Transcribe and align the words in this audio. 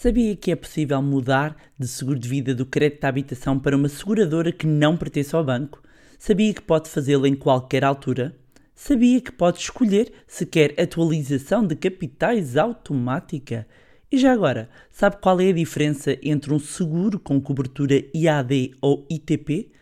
Sabia 0.00 0.36
que 0.36 0.52
é 0.52 0.54
possível 0.54 1.02
mudar 1.02 1.56
de 1.76 1.88
seguro 1.88 2.20
de 2.20 2.28
vida 2.28 2.54
do 2.54 2.64
crédito 2.64 3.02
à 3.02 3.08
habitação 3.08 3.58
para 3.58 3.76
uma 3.76 3.88
seguradora 3.88 4.52
que 4.52 4.64
não 4.64 4.96
pertence 4.96 5.34
ao 5.34 5.42
banco? 5.42 5.82
Sabia 6.16 6.54
que 6.54 6.62
pode 6.62 6.88
fazê-lo 6.88 7.26
em 7.26 7.34
qualquer 7.34 7.82
altura? 7.82 8.32
Sabia 8.76 9.20
que 9.20 9.32
pode 9.32 9.58
escolher 9.58 10.12
se 10.24 10.46
quer 10.46 10.80
atualização 10.80 11.66
de 11.66 11.74
capitais 11.74 12.56
automática? 12.56 13.66
E 14.08 14.18
já 14.18 14.32
agora, 14.32 14.70
sabe 14.88 15.16
qual 15.20 15.40
é 15.40 15.48
a 15.48 15.52
diferença 15.52 16.16
entre 16.22 16.54
um 16.54 16.60
seguro 16.60 17.18
com 17.18 17.40
cobertura 17.40 18.00
IAD 18.14 18.76
ou 18.80 19.04
ITP? 19.10 19.72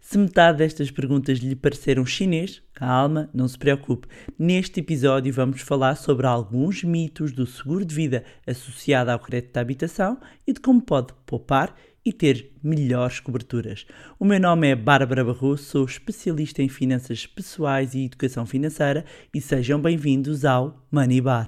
Se 0.00 0.16
metade 0.16 0.58
destas 0.58 0.92
perguntas 0.92 1.38
lhe 1.38 1.56
pareceram 1.56 2.06
chinês, 2.06 2.62
calma, 2.74 3.30
não 3.32 3.46
se 3.46 3.56
preocupe. 3.56 4.08
Neste 4.38 4.80
episódio 4.80 5.32
vamos 5.32 5.60
falar 5.60 5.94
sobre 5.94 6.26
alguns 6.26 6.82
mitos 6.82 7.32
do 7.32 7.46
seguro 7.46 7.84
de 7.84 7.94
vida 7.94 8.24
associado 8.46 9.10
ao 9.10 9.18
crédito 9.18 9.52
de 9.52 9.60
habitação 9.60 10.18
e 10.46 10.52
de 10.52 10.60
como 10.60 10.82
pode 10.82 11.14
poupar 11.24 11.74
e 12.04 12.12
ter 12.12 12.52
melhores 12.62 13.20
coberturas. 13.20 13.86
O 14.18 14.24
meu 14.24 14.38
nome 14.38 14.68
é 14.68 14.76
Bárbara 14.76 15.24
Barroso, 15.24 15.64
sou 15.64 15.84
especialista 15.84 16.62
em 16.62 16.68
finanças 16.68 17.26
pessoais 17.26 17.94
e 17.94 18.04
educação 18.04 18.44
financeira 18.44 19.04
e 19.32 19.40
sejam 19.40 19.80
bem-vindos 19.80 20.44
ao 20.44 20.84
Money 20.90 21.20
Bar. 21.20 21.46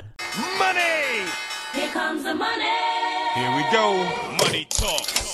Money! 0.58 1.26
Here 1.74 1.92
comes 1.92 2.22
the 2.22 2.34
money. 2.34 2.66
Here 3.34 3.50
we 3.54 3.62
go. 3.70 4.44
Money 4.44 4.66
talk. 4.70 5.25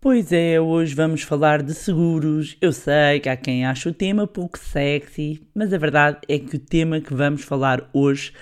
Pois 0.00 0.32
é, 0.32 0.60
hoje 0.60 0.94
vamos 0.94 1.22
falar 1.22 1.62
de 1.62 1.72
seguros. 1.74 2.56
Eu 2.60 2.72
sei 2.72 3.20
que 3.20 3.28
há 3.28 3.36
quem 3.36 3.64
ache 3.64 3.88
o 3.88 3.94
tema 3.94 4.26
pouco 4.26 4.58
sexy, 4.58 5.40
mas 5.54 5.72
a 5.72 5.78
verdade 5.78 6.18
é 6.28 6.38
que 6.40 6.56
o 6.56 6.58
tema 6.58 7.00
que 7.00 7.14
vamos 7.14 7.44
falar 7.44 7.88
hoje 7.92 8.32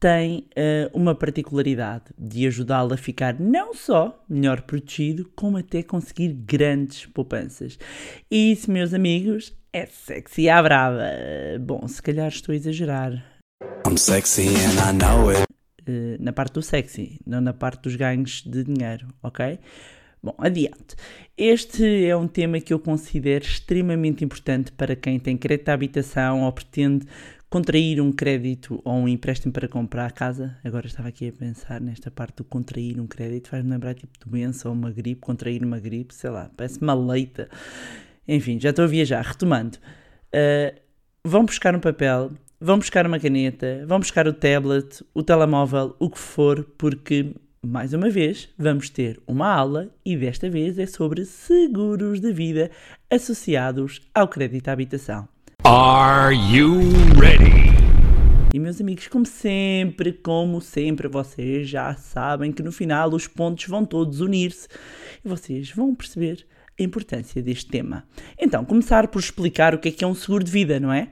tem 0.00 0.48
eh, 0.54 0.90
uma 0.92 1.14
particularidade 1.14 2.04
de 2.18 2.46
ajudá-lo 2.46 2.92
a 2.92 2.96
ficar 2.96 3.38
não 3.38 3.72
só 3.74 4.22
melhor 4.28 4.62
protegido, 4.62 5.30
como 5.34 5.56
até 5.56 5.82
conseguir 5.82 6.28
grandes 6.32 7.06
poupanças. 7.06 7.78
E 8.30 8.52
isso, 8.52 8.70
meus 8.70 8.92
amigos, 8.92 9.54
é 9.72 9.86
sexy 9.86 10.48
à 10.48 10.62
brava. 10.62 11.04
Bom, 11.60 11.86
se 11.88 12.02
calhar 12.02 12.28
estou 12.28 12.52
a 12.52 12.56
exagerar. 12.56 13.12
I'm 13.86 13.96
sexy 13.96 14.48
and 14.48 14.90
I 14.90 14.92
know 14.92 15.30
it. 15.30 15.53
Eh, 15.86 16.16
na 16.20 16.32
parte 16.32 16.54
do 16.54 16.62
sexy, 16.62 17.20
não 17.26 17.40
na 17.40 17.52
parte 17.52 17.82
dos 17.82 17.96
ganhos 17.96 18.42
de 18.42 18.64
dinheiro, 18.64 19.08
ok? 19.22 19.58
Bom, 20.22 20.34
adiante. 20.38 20.96
Este 21.36 22.06
é 22.06 22.16
um 22.16 22.26
tema 22.26 22.58
que 22.58 22.72
eu 22.72 22.78
considero 22.78 23.44
extremamente 23.44 24.24
importante 24.24 24.72
para 24.72 24.96
quem 24.96 25.18
tem 25.18 25.36
crédito 25.36 25.68
à 25.68 25.74
habitação 25.74 26.44
ou 26.44 26.52
pretende 26.52 27.06
contrair 27.50 28.00
um 28.00 28.10
crédito 28.10 28.80
ou 28.84 28.94
um 28.94 29.06
empréstimo 29.06 29.52
para 29.52 29.68
comprar 29.68 30.06
a 30.06 30.10
casa. 30.10 30.56
Agora 30.64 30.86
estava 30.86 31.08
aqui 31.08 31.28
a 31.28 31.32
pensar 31.32 31.80
nesta 31.80 32.10
parte 32.10 32.38
do 32.38 32.44
contrair 32.44 32.98
um 32.98 33.06
crédito, 33.06 33.50
faz-me 33.50 33.70
lembrar 33.70 33.94
tipo 33.94 34.12
doença 34.26 34.68
ou 34.68 34.74
uma 34.74 34.90
gripe, 34.90 35.20
contrair 35.20 35.62
uma 35.62 35.78
gripe, 35.78 36.14
sei 36.14 36.30
lá, 36.30 36.50
parece 36.56 36.80
uma 36.80 36.94
leita. 36.94 37.48
Enfim, 38.26 38.58
já 38.58 38.70
estou 38.70 38.86
a 38.86 38.88
viajar. 38.88 39.22
Retomando. 39.22 39.76
Uh, 40.34 40.80
vão 41.22 41.44
buscar 41.44 41.76
um 41.76 41.80
papel, 41.80 42.32
vão 42.64 42.78
buscar 42.78 43.06
uma 43.06 43.20
caneta, 43.20 43.84
vão 43.86 43.98
buscar 43.98 44.26
o 44.26 44.32
tablet, 44.32 45.04
o 45.12 45.22
telemóvel, 45.22 45.94
o 45.98 46.08
que 46.08 46.18
for, 46.18 46.64
porque, 46.78 47.34
mais 47.62 47.92
uma 47.92 48.08
vez, 48.08 48.48
vamos 48.56 48.88
ter 48.88 49.20
uma 49.26 49.52
aula 49.52 49.90
e 50.02 50.16
desta 50.16 50.48
vez 50.48 50.78
é 50.78 50.86
sobre 50.86 51.26
seguros 51.26 52.20
de 52.20 52.32
vida 52.32 52.70
associados 53.10 54.00
ao 54.14 54.26
crédito 54.28 54.68
à 54.68 54.72
habitação. 54.72 55.28
Are 55.62 56.34
you 56.34 56.80
ready? 57.20 57.74
E 58.54 58.58
meus 58.58 58.80
amigos, 58.80 59.08
como 59.08 59.26
sempre, 59.26 60.14
como 60.14 60.58
sempre, 60.62 61.06
vocês 61.06 61.68
já 61.68 61.94
sabem 61.96 62.50
que 62.50 62.62
no 62.62 62.72
final 62.72 63.12
os 63.12 63.26
pontos 63.26 63.66
vão 63.66 63.84
todos 63.84 64.22
unir-se 64.22 64.68
e 65.22 65.28
vocês 65.28 65.70
vão 65.70 65.94
perceber 65.94 66.46
a 66.80 66.82
importância 66.82 67.42
deste 67.42 67.70
tema. 67.70 68.04
Então, 68.38 68.64
começar 68.64 69.08
por 69.08 69.18
explicar 69.18 69.74
o 69.74 69.78
que 69.78 69.90
é 69.90 69.92
que 69.92 70.02
é 70.02 70.06
um 70.06 70.14
seguro 70.14 70.42
de 70.42 70.50
vida, 70.50 70.80
não 70.80 70.90
é? 70.90 71.10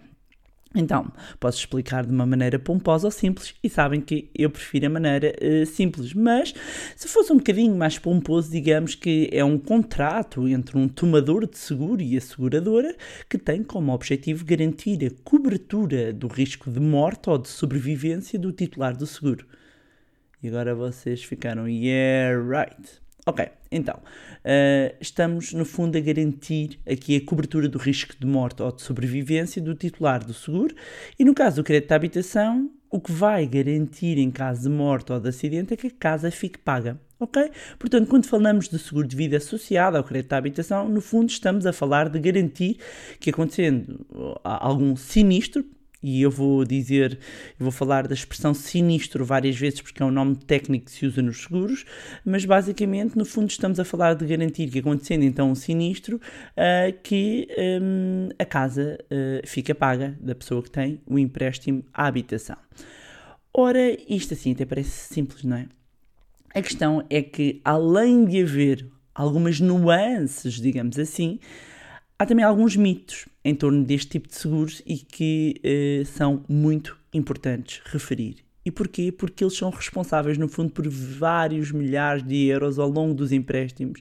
Então, 0.75 1.13
posso 1.39 1.59
explicar 1.59 2.07
de 2.07 2.13
uma 2.13 2.25
maneira 2.25 2.59
pomposa 2.59 3.07
ou 3.07 3.11
simples, 3.11 3.55
e 3.63 3.69
sabem 3.69 4.01
que 4.01 4.31
eu 4.35 4.49
prefiro 4.49 4.87
a 4.87 4.89
maneira 4.89 5.35
eh, 5.39 5.65
simples, 5.67 6.15
mas 6.15 6.55
se 6.97 7.09
fosse 7.09 7.33
um 7.33 7.37
bocadinho 7.37 7.75
mais 7.75 7.99
pomposo, 7.99 8.51
digamos 8.51 8.95
que 8.95 9.29
é 9.33 9.45
um 9.45 9.59
contrato 9.59 10.49
entre 10.49 10.79
um 10.79 10.89
tomador 10.89 11.47
de 11.47 11.59
seguro 11.59 12.01
e 12.01 12.17
a 12.17 12.21
seguradora 12.21 12.97
que 13.29 13.37
tem 13.37 13.63
como 13.63 13.93
objetivo 13.93 14.45
garantir 14.45 15.05
a 15.05 15.11
cobertura 15.23 16.13
do 16.13 16.27
risco 16.27 16.71
de 16.71 16.81
morte 16.81 17.29
ou 17.29 17.37
de 17.37 17.49
sobrevivência 17.49 18.39
do 18.39 18.51
titular 18.51 18.97
do 18.97 19.07
seguro. 19.07 19.47
E 20.43 20.49
agora 20.49 20.75
vocês 20.75 21.23
ficaram, 21.23 21.69
yeah, 21.69 22.37
right. 22.37 23.02
Ok, 23.25 23.49
então, 23.71 23.95
uh, 23.99 24.97
estamos 25.01 25.53
no 25.53 25.65
fundo 25.65 25.97
a 25.97 26.01
garantir 26.01 26.81
aqui 26.85 27.17
a 27.17 27.25
cobertura 27.25 27.69
do 27.69 27.79
risco 27.79 28.17
de 28.19 28.27
morte 28.27 28.61
ou 28.61 28.73
de 28.73 28.83
sobrevivência 28.83 29.63
do 29.63 29.77
titular 29.77 30.25
do 30.25 30.35
seguro 30.35 30.75
e 31.17 31.25
no 31.25 31.33
caso 31.33 31.57
do 31.57 31.65
crédito 31.65 31.89
de 31.89 31.95
habitação, 31.95 32.69
o 32.91 33.01
que 33.01 33.13
vai 33.13 33.47
garantir 33.47 34.19
em 34.19 34.29
caso 34.29 34.63
de 34.63 34.69
morte 34.69 35.13
ou 35.13 35.21
de 35.21 35.29
acidente 35.29 35.73
é 35.73 35.77
que 35.77 35.87
a 35.87 35.91
casa 35.91 36.33
fique 36.33 36.59
paga. 36.59 37.01
Ok? 37.21 37.53
Portanto, 37.79 38.09
quando 38.09 38.27
falamos 38.27 38.69
de 38.69 38.77
seguro 38.81 39.07
de 39.07 39.15
vida 39.15 39.37
associado 39.37 39.97
ao 39.97 40.03
crédito 40.03 40.31
de 40.31 40.35
habitação, 40.35 40.89
no 40.89 41.01
fundo 41.01 41.31
estamos 41.31 41.65
a 41.65 41.73
falar 41.73 42.09
de 42.09 42.19
garantir 42.19 42.79
que 43.21 43.31
acontecendo 43.31 44.05
algum 44.43 44.97
sinistro, 44.97 45.65
e 46.03 46.21
eu 46.23 46.31
vou 46.31 46.65
dizer, 46.65 47.19
eu 47.59 47.65
vou 47.65 47.71
falar 47.71 48.09
da 48.09 48.15
expressão 48.15 48.53
sinistro 48.53 49.25
várias 49.25 49.57
vezes 49.57 49.81
porque 49.81 50.03
é 50.03 50.07
um 50.07 50.11
nome 50.11 50.37
técnico 50.37 50.87
que 50.87 50.91
se 50.91 51.07
usa 51.07 51.23
nos 51.23 51.43
seguros, 51.43 51.85
mas 52.25 52.45
basicamente, 52.45 53.17
no 53.17 53.25
fundo, 53.25 53.51
estamos 53.51 53.79
a 53.79 53.85
falar 53.85 54.15
de 54.15 54.27
garantir 54.27 54.69
que 54.69 54.81
acontecendo 54.81 55.23
então 55.25 55.51
um 55.51 55.55
sinistro, 55.55 56.17
uh, 56.17 56.93
que 57.03 57.49
um, 57.81 58.29
a 58.39 58.45
casa 58.45 58.99
uh, 59.05 59.47
fica 59.47 59.75
paga 59.75 60.17
da 60.21 60.35
pessoa 60.35 60.63
que 60.63 60.71
tem 60.71 61.01
o 61.07 61.19
empréstimo 61.19 61.85
à 61.95 62.07
habitação. 62.07 62.57
Ora, 63.55 63.97
isto 64.09 64.35
assim 64.35 64.53
até 64.53 64.65
parece 64.65 65.15
simples, 65.15 65.45
não 65.45 65.57
é? 65.57 65.67
A 66.55 66.61
questão 66.61 67.05
é 67.09 67.23
que, 67.23 67.61
além 67.65 68.25
de 68.25 68.43
haver 68.43 68.87
algumas 69.15 69.61
nuances, 69.61 70.55
digamos 70.55 70.99
assim, 70.99 71.39
há 72.23 72.27
também 72.27 72.45
alguns 72.45 72.77
mitos 72.77 73.27
em 73.45 73.53
torno 73.53 73.85
deste 73.85 74.11
tipo 74.11 74.29
de 74.29 74.37
seguros 74.37 74.81
e 74.87 74.97
que 74.97 75.61
eh, 75.65 76.05
são 76.05 76.45
muito 76.49 76.97
importantes 77.13 77.83
referir. 77.85 78.37
E 78.65 78.71
porquê? 78.71 79.11
Porque 79.11 79.43
eles 79.43 79.57
são 79.57 79.71
responsáveis, 79.71 80.39
no 80.39 80.49
fundo, 80.49 80.73
por 80.73 80.89
vários 80.89 81.73
milhares 81.73 82.23
de 82.23 82.47
euros 82.47 82.79
ao 82.79 82.89
longo 82.89 83.15
dos 83.15 83.33
empréstimos 83.33 84.01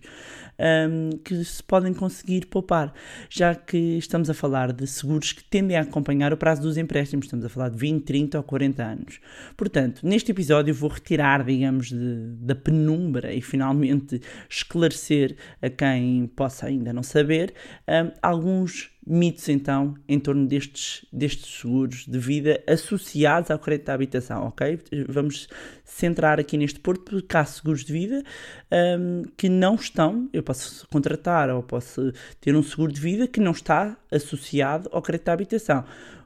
um, 0.62 1.18
que 1.18 1.44
se 1.44 1.64
podem 1.64 1.94
conseguir 1.94 2.46
poupar, 2.46 2.94
já 3.30 3.56
que 3.56 3.78
estamos 3.78 4.30
a 4.30 4.34
falar 4.34 4.72
de 4.72 4.86
seguros 4.86 5.34
que 5.34 5.44
tendem 5.44 5.76
a 5.76 5.82
acompanhar 5.82 6.32
o 6.32 6.38
prazo 6.38 6.62
dos 6.62 6.78
empréstimos, 6.78 7.26
estamos 7.26 7.46
a 7.46 7.50
falar 7.50 7.70
de 7.70 7.78
20, 7.78 8.04
30 8.04 8.38
ou 8.38 8.44
40 8.44 8.84
anos. 8.84 9.20
Portanto, 9.58 10.02
neste 10.06 10.32
episódio 10.32 10.74
vou 10.74 10.90
retirar, 10.90 11.44
digamos, 11.44 11.90
de, 11.90 12.36
da 12.40 12.54
penumbra 12.56 13.34
e 13.34 13.42
finalmente 13.42 14.22
esclarecer 14.50 15.36
a 15.62 15.70
quem 15.70 16.28
possa 16.28 16.68
ainda 16.68 16.94
não 16.94 17.04
saber 17.04 17.54
um, 17.88 18.12
alguns 18.22 18.91
mitos 19.06 19.50
então 19.50 19.96
em 20.08 20.20
torno 20.20 20.46
destes, 20.46 21.06
destes 21.12 21.60
seguros 21.60 22.06
de 22.06 22.20
vida 22.20 22.62
associados 22.68 23.50
ao 23.50 23.60
crédito 23.60 23.88
da 23.88 23.94
habitação, 23.94 24.48
ok? 24.48 24.80
Vamos 25.08 25.48
centrar 25.84 26.40
aqui 26.40 26.58
neste 26.58 26.80
ponto 26.80 27.02
porque 27.02 27.36
há 27.36 27.44
seguros 27.44 27.84
de 27.84 27.92
vida 27.92 28.24
um, 28.72 29.24
que 29.36 29.50
não 29.50 29.76
estão, 29.76 30.30
eu 30.32 30.44
posso 30.44 30.88
contratar 30.90 31.50
ou 31.50 31.64
posso 31.64 32.14
ter 32.40 32.56
um 32.56 32.64
seguro 32.64 32.92
de 32.92 33.02
vida 33.02 33.28
que 33.28 33.40
não 33.40 33.52
está 33.52 33.98
associado 34.12 34.90
ao 34.92 35.02
crédito 35.02 35.26
da 35.26 35.34
habitação. 35.34 35.84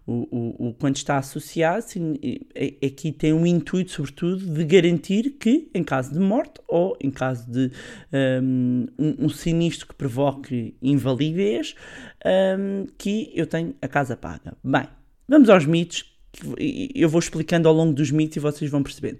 O, 0.07 0.27
o, 0.29 0.67
o, 0.67 0.73
quando 0.75 0.97
está 0.97 1.17
associado, 1.17 1.83
aqui 2.85 3.11
tem 3.11 3.33
um 3.33 3.45
intuito, 3.45 3.91
sobretudo, 3.91 4.45
de 4.45 4.63
garantir 4.63 5.31
que, 5.31 5.67
em 5.73 5.83
caso 5.83 6.13
de 6.13 6.19
morte 6.19 6.61
ou 6.67 6.95
em 7.01 7.09
caso 7.09 7.49
de 7.49 7.71
um, 8.43 8.85
um 8.97 9.29
sinistro 9.29 9.87
que 9.87 9.95
provoque 9.95 10.75
invalidez, 10.79 11.75
um, 12.23 12.85
que 12.97 13.31
eu 13.33 13.47
tenho 13.47 13.75
a 13.81 13.87
casa 13.87 14.15
paga. 14.15 14.55
Bem, 14.63 14.87
vamos 15.27 15.49
aos 15.49 15.65
mitos. 15.65 16.05
Eu 16.93 17.09
vou 17.09 17.19
explicando 17.19 17.67
ao 17.67 17.73
longo 17.73 17.93
dos 17.93 18.11
mitos 18.11 18.37
e 18.37 18.39
vocês 18.39 18.69
vão 18.69 18.83
percebendo. 18.83 19.19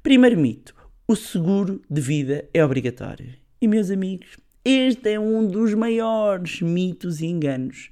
Primeiro 0.00 0.38
mito: 0.38 0.74
o 1.08 1.16
seguro 1.16 1.82
de 1.90 2.00
vida 2.00 2.48
é 2.54 2.64
obrigatório. 2.64 3.34
E, 3.60 3.66
meus 3.66 3.90
amigos, 3.90 4.36
este 4.64 5.10
é 5.10 5.18
um 5.18 5.46
dos 5.46 5.74
maiores 5.74 6.62
mitos 6.62 7.20
e 7.20 7.26
enganos. 7.26 7.90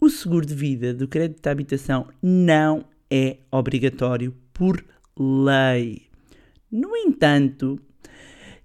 O 0.00 0.08
seguro 0.08 0.44
de 0.44 0.54
vida 0.54 0.92
do 0.92 1.08
crédito 1.08 1.42
de 1.42 1.48
habitação 1.48 2.08
não 2.22 2.84
é 3.10 3.38
obrigatório 3.50 4.34
por 4.52 4.84
lei. 5.18 6.02
No 6.70 6.96
entanto, 6.96 7.80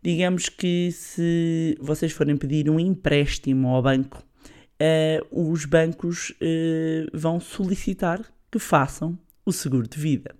digamos 0.01 0.49
que 0.49 0.91
se 0.91 1.77
vocês 1.79 2.11
forem 2.11 2.35
pedir 2.35 2.69
um 2.69 2.79
empréstimo 2.79 3.69
ao 3.69 3.81
banco 3.81 4.23
eh, 4.79 5.21
os 5.29 5.65
bancos 5.65 6.33
eh, 6.39 7.05
vão 7.13 7.39
solicitar 7.39 8.21
que 8.49 8.57
façam 8.57 9.19
o 9.45 9.51
seguro 9.51 9.87
de 9.87 9.99
vida. 9.99 10.33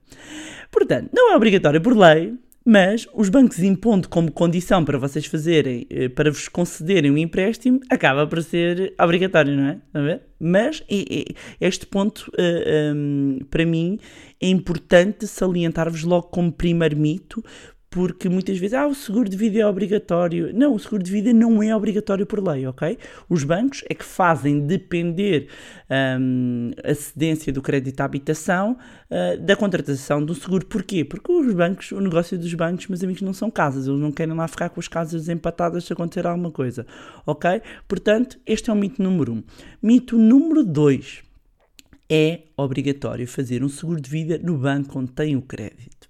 Portanto, 0.71 1.09
não 1.13 1.33
é 1.33 1.35
obrigatório 1.35 1.81
por 1.81 1.95
lei, 1.95 2.37
mas 2.65 3.07
os 3.13 3.29
bancos 3.29 3.59
impondo 3.59 4.07
como 4.09 4.31
condição 4.31 4.83
para 4.83 4.97
vocês 4.97 5.25
fazerem, 5.25 5.85
eh, 5.89 6.09
para 6.09 6.31
vos 6.31 6.47
concederem 6.47 7.11
um 7.11 7.17
empréstimo, 7.17 7.79
acaba 7.89 8.27
por 8.27 8.43
ser 8.43 8.93
obrigatório, 8.99 9.55
não 9.55 9.67
é? 9.67 9.77
A 9.93 10.01
ver? 10.01 10.21
Mas 10.39 10.83
este 11.59 11.85
ponto, 11.85 12.31
eh, 12.37 12.91
hum, 12.95 13.39
para 13.49 13.65
mim, 13.65 13.97
é 14.41 14.47
importante 14.47 15.27
salientar-vos 15.27 16.03
logo 16.03 16.27
como 16.27 16.51
primeiro 16.51 16.97
mito, 16.97 17.43
porque 17.89 18.29
muitas 18.29 18.57
vezes, 18.59 18.75
ah, 18.75 18.85
o 18.85 18.93
seguro 18.93 19.27
de 19.27 19.35
vida 19.35 19.59
é 19.59 19.65
obrigatório. 19.65 20.51
Não, 20.53 20.75
o 20.75 20.79
seguro 20.79 21.01
de 21.01 21.11
vida 21.11 21.33
não 21.33 21.61
é 21.63 21.75
obrigatório 21.75 22.25
por 22.25 22.45
lei, 22.47 22.67
ok? 22.67 22.97
Os 23.27 23.43
bancos 23.43 23.83
é 23.89 23.95
que 23.95 24.05
fazem 24.05 24.59
depender 24.59 25.47
hum, 26.19 26.71
a 26.83 26.93
cedência 26.93 27.51
do 27.51 27.63
crédito 27.63 27.99
à 28.01 28.05
habitação 28.05 28.77
ah, 29.09 29.35
da 29.37 29.55
contratação 29.55 30.23
do 30.23 30.35
seguro. 30.35 30.67
Porquê? 30.67 31.03
Porque 31.03 31.31
os 31.31 31.51
bancos, 31.53 31.91
o 31.91 31.99
negócio 31.99 32.37
dos 32.37 32.53
bancos, 32.53 32.87
meus 32.87 33.03
amigos, 33.03 33.23
não 33.23 33.33
são 33.33 33.49
casas. 33.49 33.87
Eles 33.87 33.99
não 33.99 34.11
querem 34.11 34.35
lá 34.35 34.47
ficar 34.47 34.69
com 34.69 34.79
as 34.79 34.87
casas 34.87 35.27
empatadas 35.27 35.85
se 35.85 35.93
acontecer 35.93 36.27
alguma 36.27 36.51
coisa, 36.51 36.85
ok? 37.25 37.61
Portanto, 37.87 38.39
este 38.45 38.69
é 38.69 38.73
o 38.73 38.75
mito 38.75 39.01
número 39.01 39.33
um. 39.33 39.43
Mito 39.81 40.15
número 40.15 40.63
dois. 40.63 41.23
É 42.11 42.41
obrigatório 42.57 43.27
fazer 43.27 43.63
um 43.63 43.69
seguro 43.69 44.01
de 44.01 44.09
vida 44.09 44.39
no 44.43 44.57
banco 44.57 44.99
onde 44.99 45.11
tem 45.11 45.35
o 45.35 45.41
crédito. 45.41 46.09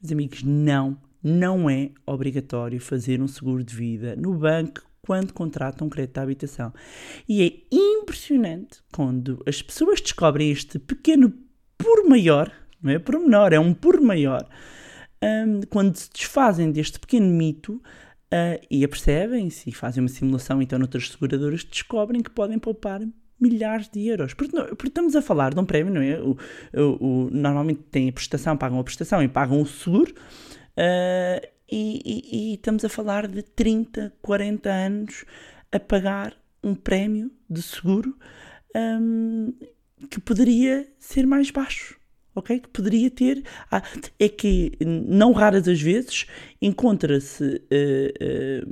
Meus 0.00 0.12
amigos, 0.12 0.42
não, 0.42 0.96
não 1.22 1.68
é 1.70 1.90
obrigatório 2.06 2.80
fazer 2.80 3.20
um 3.20 3.28
seguro 3.28 3.62
de 3.62 3.74
vida 3.74 4.16
no 4.16 4.34
banco 4.34 4.82
quando 5.02 5.32
contratam 5.32 5.86
um 5.86 5.90
crédito 5.90 6.18
à 6.18 6.22
habitação. 6.22 6.72
E 7.28 7.42
é 7.42 7.74
impressionante 7.74 8.78
quando 8.92 9.42
as 9.46 9.60
pessoas 9.62 10.00
descobrem 10.00 10.50
este 10.50 10.78
pequeno 10.78 11.32
por 11.76 12.08
maior, 12.08 12.50
não 12.82 12.92
é 12.92 12.98
por 12.98 13.18
menor, 13.18 13.52
é 13.52 13.58
um 13.58 13.74
por 13.74 14.00
maior, 14.00 14.48
hum, 15.22 15.60
quando 15.70 15.96
se 15.96 16.10
desfazem 16.12 16.70
deste 16.70 16.98
pequeno 17.00 17.26
mito 17.26 17.82
ah, 18.30 18.60
e 18.70 18.84
apercebem-se 18.84 19.68
e 19.70 19.72
fazem 19.72 20.02
uma 20.02 20.08
simulação 20.08 20.62
então 20.62 20.78
noutras 20.78 21.10
seguradoras, 21.10 21.64
descobrem 21.64 22.22
que 22.22 22.30
podem 22.30 22.58
poupar 22.58 23.00
milhares 23.40 23.88
de 23.88 24.06
euros. 24.06 24.34
Porque, 24.34 24.56
não- 24.56 24.66
porque 24.66 24.86
estamos 24.88 25.16
a 25.16 25.22
falar 25.22 25.52
de 25.52 25.58
um 25.60 25.64
prémio, 25.64 25.92
não 25.92 26.00
é? 26.00 26.20
O, 26.20 26.36
o- 26.74 27.26
o- 27.26 27.30
normalmente 27.32 27.80
têm 27.90 28.08
a 28.08 28.12
prestação, 28.12 28.56
pagam 28.56 28.78
a 28.78 28.84
prestação 28.84 29.20
e 29.22 29.26
pagam 29.28 29.60
o 29.60 29.66
seguro. 29.66 30.14
Ah, 30.76 31.40
e, 31.70 32.02
e- 32.04 32.50
e 32.52 32.54
estamos 32.54 32.84
a 32.84 32.88
falar 32.88 33.26
de 33.26 33.42
30, 33.42 34.12
40 34.20 34.70
anos 34.70 35.24
a 35.70 35.80
pagar 35.80 36.34
um 36.62 36.74
prémio 36.74 37.30
de 37.48 37.62
seguro 37.62 38.16
hum, 38.76 39.52
que 40.10 40.20
poderia 40.20 40.86
ser 40.98 41.26
mais 41.26 41.50
baixo. 41.50 41.98
Ok? 42.34 42.60
Que 42.60 42.68
poderia 42.68 43.10
ter. 43.10 43.42
ah, 43.70 43.82
é 44.18 44.28
que, 44.28 44.72
não 44.80 45.32
raras 45.32 45.68
as 45.68 45.80
vezes, 45.82 46.26
encontra-se 46.62 47.62
eh, 47.70 48.14
eh, 48.18 48.62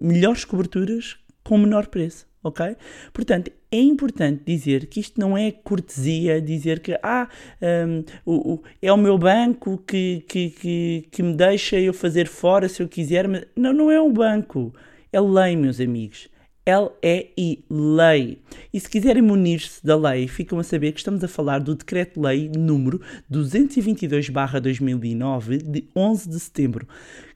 melhores 0.00 0.44
coberturas 0.46 1.18
com 1.44 1.58
menor 1.58 1.88
preço. 1.88 2.26
Ok? 2.42 2.76
Portanto, 3.12 3.50
é 3.70 3.78
importante 3.80 4.42
dizer 4.46 4.86
que 4.86 4.98
isto 5.00 5.20
não 5.20 5.36
é 5.36 5.50
cortesia, 5.52 6.40
dizer 6.40 6.80
que 6.80 6.98
ah, 7.02 7.28
hum, 7.60 8.02
o, 8.24 8.54
o- 8.54 8.62
é 8.80 8.90
o 8.92 8.96
meu 8.96 9.18
banco 9.18 9.78
que, 9.86 10.24
que, 10.28 10.50
que, 10.50 11.08
que 11.10 11.22
me 11.22 11.34
deixa 11.34 11.78
eu 11.78 11.92
fazer 11.92 12.26
fora 12.28 12.68
se 12.68 12.82
eu 12.82 12.88
quiser. 12.88 13.28
Mas 13.28 13.44
não, 13.54 13.72
não 13.72 13.90
é 13.90 14.00
o 14.00 14.10
banco. 14.10 14.74
É 15.12 15.20
lei, 15.20 15.54
meus 15.56 15.80
amigos. 15.80 16.28
L-E-I, 16.66 17.64
lei. 17.70 18.38
E 18.72 18.78
se 18.78 18.88
quiserem 18.90 19.22
munir-se 19.22 19.82
da 19.84 19.96
lei, 19.96 20.28
ficam 20.28 20.58
a 20.58 20.62
saber 20.62 20.92
que 20.92 20.98
estamos 20.98 21.24
a 21.24 21.28
falar 21.28 21.60
do 21.60 21.74
Decreto-Lei 21.74 22.50
número 22.54 23.00
222-2009, 23.32 25.62
de 25.62 25.84
11 25.96 26.28
de 26.28 26.38
setembro, 26.40 26.86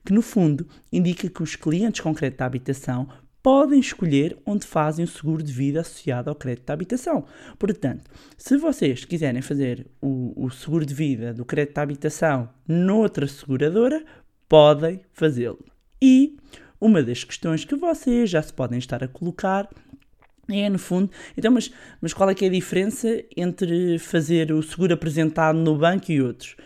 que 0.05 0.13
no 0.13 0.21
fundo 0.21 0.67
indica 0.93 1.31
que 1.31 1.43
os 1.43 1.57
clientes 1.57 2.03
crédito 2.15 2.43
à 2.43 2.45
habitação 2.45 3.09
podem 3.43 3.81
escolher 3.81 4.39
onde 4.47 4.67
fazem 4.67 5.05
o 5.05 5.09
seguro 5.09 5.43
de 5.43 5.53
vida 5.53 5.81
associado 5.81 6.31
ao 6.31 6.37
crédito 6.37 6.71
à 6.71 6.73
habitação. 6.73 7.25
Portanto, 7.59 8.11
se 8.39 8.57
vocês 8.57 9.05
quiserem 9.05 9.43
fazer 9.43 9.87
o, 10.01 10.33
o 10.37 10.51
seguro 10.51 10.87
de 10.87 10.95
vida 10.95 11.35
do 11.35 11.45
crédito 11.45 11.79
à 11.79 11.83
habitação 11.83 12.49
noutra 12.67 13.27
seguradora, 13.27 14.05
podem 14.49 15.01
fazê-lo. 15.13 15.65
E 16.01 16.37
uma 16.81 17.03
das 17.03 17.25
questões 17.25 17.65
que 17.65 17.75
vocês 17.75 18.31
já 18.31 18.43
se 18.43 18.53
podem 18.53 18.79
estar 18.79 19.03
a 19.03 19.09
colocar 19.09 19.69
é, 20.49 20.69
no 20.69 20.79
fundo, 20.79 21.11
então, 21.37 21.53
mas, 21.53 21.73
mas 22.01 22.13
qual 22.13 22.29
é 22.29 22.35
que 22.35 22.45
é 22.45 22.49
a 22.49 22.51
diferença 22.51 23.09
entre 23.37 23.99
fazer 23.99 24.53
o 24.53 24.63
seguro 24.63 24.93
apresentado 24.93 25.57
no 25.57 25.79
banco 25.79 26.11
e 26.11 26.21
outros? 26.21 26.57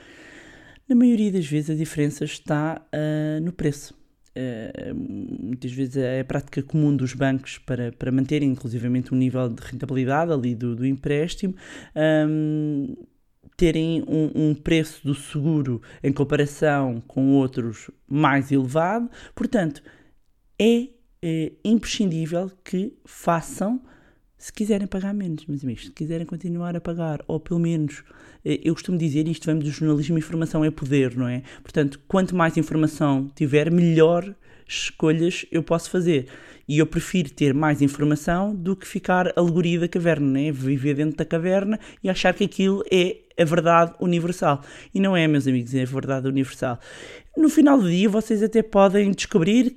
Na 0.88 0.96
maioria 0.96 1.30
das 1.30 1.46
vezes 1.46 1.70
a 1.70 1.74
diferença 1.74 2.24
está 2.24 2.80
ah, 2.92 3.40
no 3.40 3.52
preço. 3.52 3.94
Ah, 4.36 4.92
muitas 4.94 5.72
vezes 5.72 5.96
é 5.96 6.20
a 6.20 6.24
prática 6.24 6.62
comum 6.62 6.94
dos 6.94 7.14
bancos 7.14 7.56
para, 7.58 7.90
para 7.92 8.12
manterem 8.12 8.50
inclusivamente 8.50 9.14
um 9.14 9.16
nível 9.16 9.48
de 9.48 9.62
rentabilidade 9.62 10.30
ali 10.30 10.54
do, 10.54 10.76
do 10.76 10.84
empréstimo, 10.84 11.54
ahm, 11.94 12.94
terem 13.56 14.04
um, 14.06 14.50
um 14.50 14.54
preço 14.54 15.00
do 15.06 15.14
seguro 15.14 15.80
em 16.02 16.12
comparação 16.12 17.02
com 17.06 17.32
outros 17.32 17.90
mais 18.06 18.52
elevado. 18.52 19.08
Portanto, 19.34 19.82
é, 20.58 20.88
eh, 21.22 21.52
imprescindível 21.64 22.50
que 22.62 22.92
façam 23.06 23.80
se 24.38 24.52
quiserem 24.52 24.86
pagar 24.86 25.14
menos, 25.14 25.46
meus 25.46 25.64
amigos, 25.64 25.86
se 25.86 25.92
quiserem 25.92 26.26
continuar 26.26 26.76
a 26.76 26.80
pagar, 26.80 27.22
ou 27.26 27.40
pelo 27.40 27.60
menos, 27.60 28.02
eh, 28.44 28.60
eu 28.62 28.74
costumo 28.74 28.98
dizer, 28.98 29.26
isto 29.28 29.46
vem 29.46 29.58
do 29.58 29.70
jornalismo, 29.70 30.18
informação 30.18 30.64
é 30.64 30.70
poder, 30.70 31.16
não 31.16 31.26
é? 31.26 31.42
Portanto, 31.62 32.00
quanto 32.06 32.36
mais 32.36 32.56
informação 32.56 33.30
tiver, 33.34 33.70
melhor 33.70 34.34
escolhas 34.68 35.46
eu 35.50 35.62
posso 35.62 35.90
fazer. 35.90 36.26
E 36.68 36.78
eu 36.78 36.86
prefiro 36.86 37.30
ter 37.30 37.54
mais 37.54 37.80
informação 37.80 38.54
do 38.54 38.74
que 38.74 38.86
ficar 38.86 39.32
alegoria 39.38 39.78
da 39.78 39.88
caverna, 39.88 40.26
né? 40.26 40.50
viver 40.50 40.94
dentro 40.94 41.16
da 41.16 41.24
caverna 41.24 41.78
e 42.02 42.10
achar 42.10 42.34
que 42.34 42.44
aquilo 42.44 42.82
é 42.90 43.18
a 43.38 43.44
verdade 43.44 43.94
universal. 44.00 44.62
E 44.92 44.98
não 44.98 45.16
é, 45.16 45.28
meus 45.28 45.46
amigos, 45.46 45.74
é 45.74 45.82
a 45.82 45.86
verdade 45.86 46.26
universal. 46.26 46.80
No 47.36 47.48
final 47.48 47.80
do 47.80 47.88
dia, 47.88 48.08
vocês 48.08 48.42
até 48.42 48.62
podem 48.62 49.12
descobrir 49.12 49.76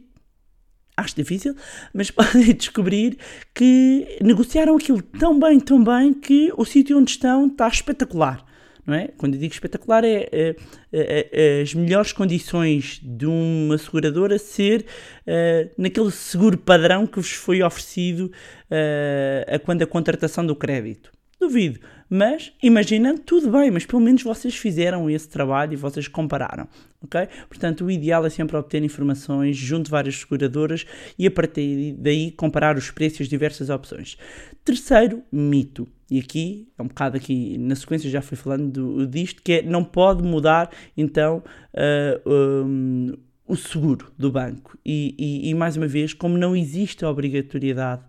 acho 1.00 1.16
difícil, 1.16 1.56
mas 1.94 2.12
podem 2.12 2.54
descobrir 2.56 3.18
que 3.54 4.18
negociaram 4.22 4.76
aquilo 4.76 5.02
tão 5.02 5.40
bem, 5.40 5.60
tão 5.60 5.84
bem, 5.84 6.14
que 6.14 6.52
o 6.58 6.66
sítio 6.66 6.98
onde 6.98 7.12
estão 7.12 7.48
está 7.48 7.68
espetacular. 7.68 8.46
Não 8.88 8.96
é? 8.96 9.10
Quando 9.18 9.36
eu 9.36 9.40
digo 9.40 9.54
espetacular, 9.54 10.04
é, 10.04 10.28
é- 10.32 10.56
é- 10.92 11.30
é 11.32 11.62
as 11.62 11.76
melhores 11.76 12.12
condições 12.12 13.00
de 13.04 13.28
uma 13.28 13.78
seguradora 13.78 14.40
ser 14.40 14.84
eh, 15.28 15.70
naquele 15.78 16.10
seguro 16.10 16.58
padrão 16.58 17.06
que 17.06 17.18
vos 17.20 17.32
foi 17.32 17.62
oferecido 17.62 18.32
eh, 18.72 19.46
a 19.48 19.60
quando 19.60 19.84
a 19.84 19.86
contratação 19.86 20.44
do 20.44 20.56
crédito. 20.56 21.12
Duvido. 21.40 21.80
Mas, 22.10 22.52
imaginando, 22.64 23.22
tudo 23.22 23.52
bem, 23.52 23.70
mas 23.70 23.86
pelo 23.86 24.02
menos 24.02 24.24
vocês 24.24 24.56
fizeram 24.56 25.08
esse 25.10 25.30
trabalho 25.30 25.74
e 25.74 25.76
vocês 25.76 26.08
compararam, 26.08 26.68
ok? 27.04 27.28
Portanto, 27.48 27.86
o 27.86 27.92
ideal 27.92 28.26
é 28.26 28.30
sempre 28.32 28.58
obter 28.58 28.84
informações 28.84 29.56
junto 29.56 29.86
de 29.86 29.92
várias 29.92 30.16
seguradoras 30.18 30.86
e 31.20 31.28
a 31.28 31.32
partir 31.32 31.94
daí 32.00 32.32
comparar 32.32 32.76
os 32.78 32.90
preços 32.90 33.20
e 33.20 33.24
as 33.24 33.30
diversas 33.30 33.70
opções. 33.70 34.18
Terceiro 34.66 35.22
mito, 35.32 35.88
e 36.10 36.18
aqui, 36.20 36.68
é 36.80 36.82
um 36.82 36.88
bocado 36.88 37.16
aqui 37.16 37.58
na 37.60 37.76
sequência 37.76 38.10
já 38.10 38.22
fui 38.24 38.36
falando 38.36 38.72
do- 38.72 39.06
disto, 39.08 39.44
que 39.44 39.54
é 39.54 39.62
não 39.62 39.84
pode 39.84 40.24
mudar 40.24 40.72
então 40.98 41.44
ah, 41.76 42.20
um, 42.26 43.14
o 43.48 43.56
seguro 43.56 44.12
do 44.18 44.32
banco. 44.32 44.76
E, 44.84 45.14
e- 45.18 45.50
e, 45.50 45.54
mais 45.54 45.78
uma 45.78 45.88
vez, 45.88 46.14
como 46.14 46.38
não 46.40 46.56
existe 46.56 47.06
a 47.06 47.10
obrigatoriedade, 47.12 48.02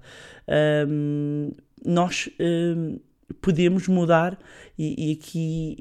hum, 0.88 1.50
nós 1.85 2.30
hum, 2.40 2.99
podemos 3.40 3.88
mudar, 3.88 4.38
e, 4.78 5.10
e 5.10 5.12
aqui 5.12 5.76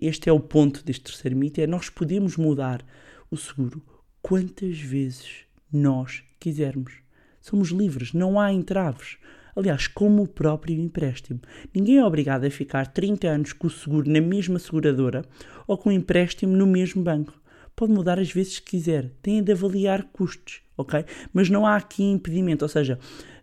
este 0.00 0.28
é 0.28 0.32
o 0.32 0.40
ponto 0.40 0.84
deste 0.84 1.04
terceiro 1.04 1.36
mito, 1.36 1.60
é 1.60 1.66
nós 1.66 1.88
podemos 1.88 2.36
mudar 2.36 2.84
o 3.30 3.36
seguro 3.36 3.82
quantas 4.22 4.78
vezes 4.78 5.44
nós 5.72 6.22
quisermos. 6.38 6.94
Somos 7.40 7.68
livres, 7.68 8.12
não 8.12 8.40
há 8.40 8.52
entraves. 8.52 9.18
Aliás, 9.56 9.86
como 9.86 10.22
o 10.22 10.26
próprio 10.26 10.80
empréstimo. 10.80 11.40
Ninguém 11.74 11.98
é 11.98 12.04
obrigado 12.04 12.44
a 12.44 12.50
ficar 12.50 12.86
30 12.86 13.28
anos 13.28 13.52
com 13.52 13.66
o 13.66 13.70
seguro 13.70 14.10
na 14.10 14.20
mesma 14.20 14.58
seguradora 14.58 15.24
ou 15.66 15.78
com 15.78 15.90
o 15.90 15.92
empréstimo 15.92 16.56
no 16.56 16.66
mesmo 16.66 17.02
banco. 17.02 17.34
Pode 17.76 17.92
mudar 17.92 18.18
às 18.18 18.32
vezes 18.32 18.58
que 18.58 18.72
quiser. 18.72 19.10
Tem 19.22 19.42
de 19.42 19.52
avaliar 19.52 20.04
custos, 20.12 20.62
ok? 20.76 21.04
Mas 21.32 21.50
não 21.50 21.66
há 21.66 21.76
aqui 21.76 22.02
impedimento. 22.02 22.64
Ou 22.64 22.68
seja, 22.68 22.98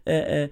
ah, 0.06 0.12
ah, 0.12 0.50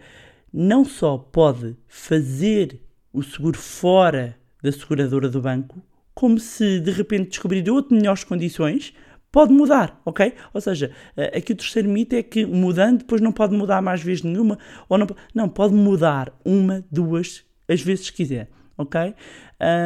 não 0.53 0.84
só 0.84 1.18
pode 1.18 1.77
fazer 1.88 2.82
o 3.13 3.24
seguro 3.24 3.58
fora 3.58 4.38
da 4.62 4.72
seguradora 4.72 5.29
do 5.29 5.41
banco, 5.41 5.82
como 6.13 6.39
se 6.39 6.79
de 6.79 6.91
repente 6.91 7.29
descobrir 7.29 7.70
outras 7.70 7.98
melhores 7.98 8.24
condições, 8.24 8.94
pode 9.32 9.53
mudar, 9.53 10.01
ok? 10.06 10.34
Ou 10.53 10.62
seja, 10.62 10.91
eh, 11.15 11.38
aqui 11.38 11.53
o 11.53 11.56
terceiro 11.56 11.88
mito 11.88 12.15
é 12.15 12.24
que 12.24 12.46
mudando 12.46 13.00
depois 13.00 13.22
não 13.22 13.32
pode 13.32 13.56
mudar 13.56 13.82
mais 13.82 14.01
vezes 14.01 14.24
nenhuma, 14.24 14.58
ou 14.88 14.98
não, 14.98 15.08
não 15.34 15.48
pode 15.48 15.74
mudar 15.74 16.34
uma, 16.44 16.84
duas, 16.91 17.46
as 17.68 17.82
vezes 17.82 18.10
que 18.10 18.18
quiser, 18.18 18.50
ok? 18.77 19.13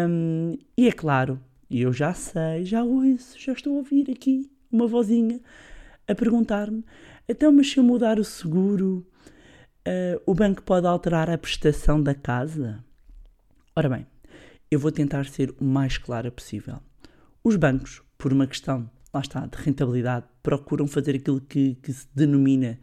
Um, 0.09 0.57
e 0.77 0.87
é 0.87 0.91
claro, 0.91 1.39
eu 1.69 1.91
já 1.91 2.13
sei, 2.13 2.65
já 2.65 2.83
ouço, 2.83 3.37
já 3.39 3.53
estou 3.53 3.73
a 3.73 3.77
ouvir 3.77 4.09
aqui 4.09 4.49
uma 4.71 4.87
vozinha 4.87 5.39
a 6.07 6.15
perguntar-me, 6.15 6.83
então 7.27 7.51
mas 7.51 7.69
se 7.69 7.77
eu 7.77 7.83
mudar 7.83 8.19
o 8.19 8.23
seguro, 8.23 9.05
uh, 9.87 10.21
o 10.25 10.33
banco 10.33 10.63
pode 10.63 10.87
alterar 10.87 11.29
a 11.29 11.37
prestação 11.37 12.01
da 12.01 12.13
casa? 12.13 12.83
Ora 13.75 13.89
bem, 13.89 14.07
eu 14.69 14.79
vou 14.79 14.91
tentar 14.91 15.25
ser 15.25 15.53
o 15.59 15.63
mais 15.63 15.97
clara 15.97 16.31
possível. 16.31 16.79
Os 17.43 17.55
bancos, 17.55 18.01
por 18.17 18.31
uma 18.31 18.47
questão 18.47 18.89
lá 19.13 19.21
está, 19.21 19.45
de 19.45 19.57
rentabilidade, 19.57 20.25
procuram 20.41 20.87
fazer 20.87 21.15
aquilo 21.15 21.39
que, 21.39 21.75
que 21.75 21.93
se 21.93 22.07
denomina 22.15 22.79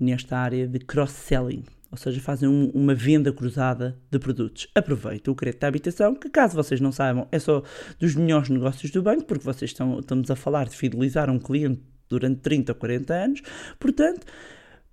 nesta 0.00 0.38
área 0.38 0.66
de 0.66 0.78
cross-selling, 0.78 1.64
ou 1.90 1.98
seja, 1.98 2.20
fazem 2.20 2.48
um, 2.48 2.70
uma 2.70 2.94
venda 2.94 3.32
cruzada 3.32 3.96
de 4.10 4.18
produtos. 4.18 4.66
Aproveita 4.74 5.30
o 5.30 5.34
crédito 5.34 5.64
à 5.64 5.68
habitação, 5.68 6.14
que 6.14 6.30
caso 6.30 6.56
vocês 6.56 6.80
não 6.80 6.90
saibam, 6.90 7.28
é 7.30 7.38
só 7.38 7.62
dos 8.00 8.14
melhores 8.14 8.48
negócios 8.48 8.90
do 8.90 9.02
banco, 9.02 9.24
porque 9.24 9.44
vocês 9.44 9.70
estão, 9.70 10.00
estamos 10.00 10.30
a 10.30 10.36
falar 10.36 10.66
de 10.68 10.76
fidelizar 10.76 11.30
um 11.30 11.38
cliente 11.38 11.82
durante 12.08 12.40
30 12.40 12.72
ou 12.72 12.76
40 12.76 13.14
anos, 13.14 13.42
portanto, 13.78 14.26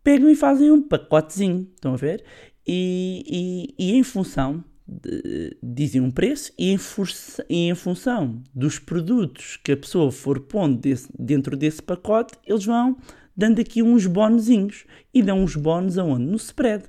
pegam 0.03 0.29
e 0.29 0.36
fazem 0.36 0.72
um 0.72 0.81
pacotezinho, 0.81 1.70
estão 1.75 1.93
a 1.93 1.98
ver? 1.98 2.24
E, 2.65 3.74
e, 3.77 3.91
e 3.91 3.98
em 3.98 4.03
função 4.03 4.63
de, 4.88 5.58
dizem 5.63 6.01
um 6.01 6.12
preço 6.12 6.51
e 6.58 6.72
em, 6.72 6.77
e 7.50 7.70
em, 7.70 7.75
função 7.75 8.41
dos 8.53 8.77
produtos 8.77 9.58
que 9.63 9.72
a 9.72 9.77
pessoa 9.77 10.12
for 10.12 10.39
pondo 10.41 10.77
desse, 10.77 11.10
dentro 11.17 11.55
desse 11.55 11.81
pacote, 11.81 12.34
eles 12.46 12.65
vão 12.65 12.98
dando 13.36 13.62
aqui 13.62 13.81
uns 13.81 14.05
bonozinhos 14.05 14.86
e 15.13 15.24
dão 15.24 15.43
uns 15.43 15.55
bónus 15.55 15.98
aonde? 15.98 16.25
No 16.25 16.36
spread. 16.36 16.84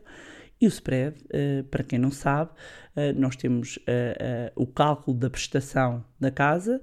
E 0.61 0.66
o 0.66 0.69
spread, 0.69 1.16
uh, 1.25 1.64
para 1.64 1.83
quem 1.83 1.99
não 1.99 2.11
sabe, 2.11 2.50
uh, 2.50 3.19
nós 3.19 3.35
temos 3.37 3.78
uh, 3.78 4.52
o 4.54 4.66
cálculo 4.66 5.16
da 5.16 5.28
prestação 5.28 6.04
da 6.21 6.31
casa, 6.31 6.81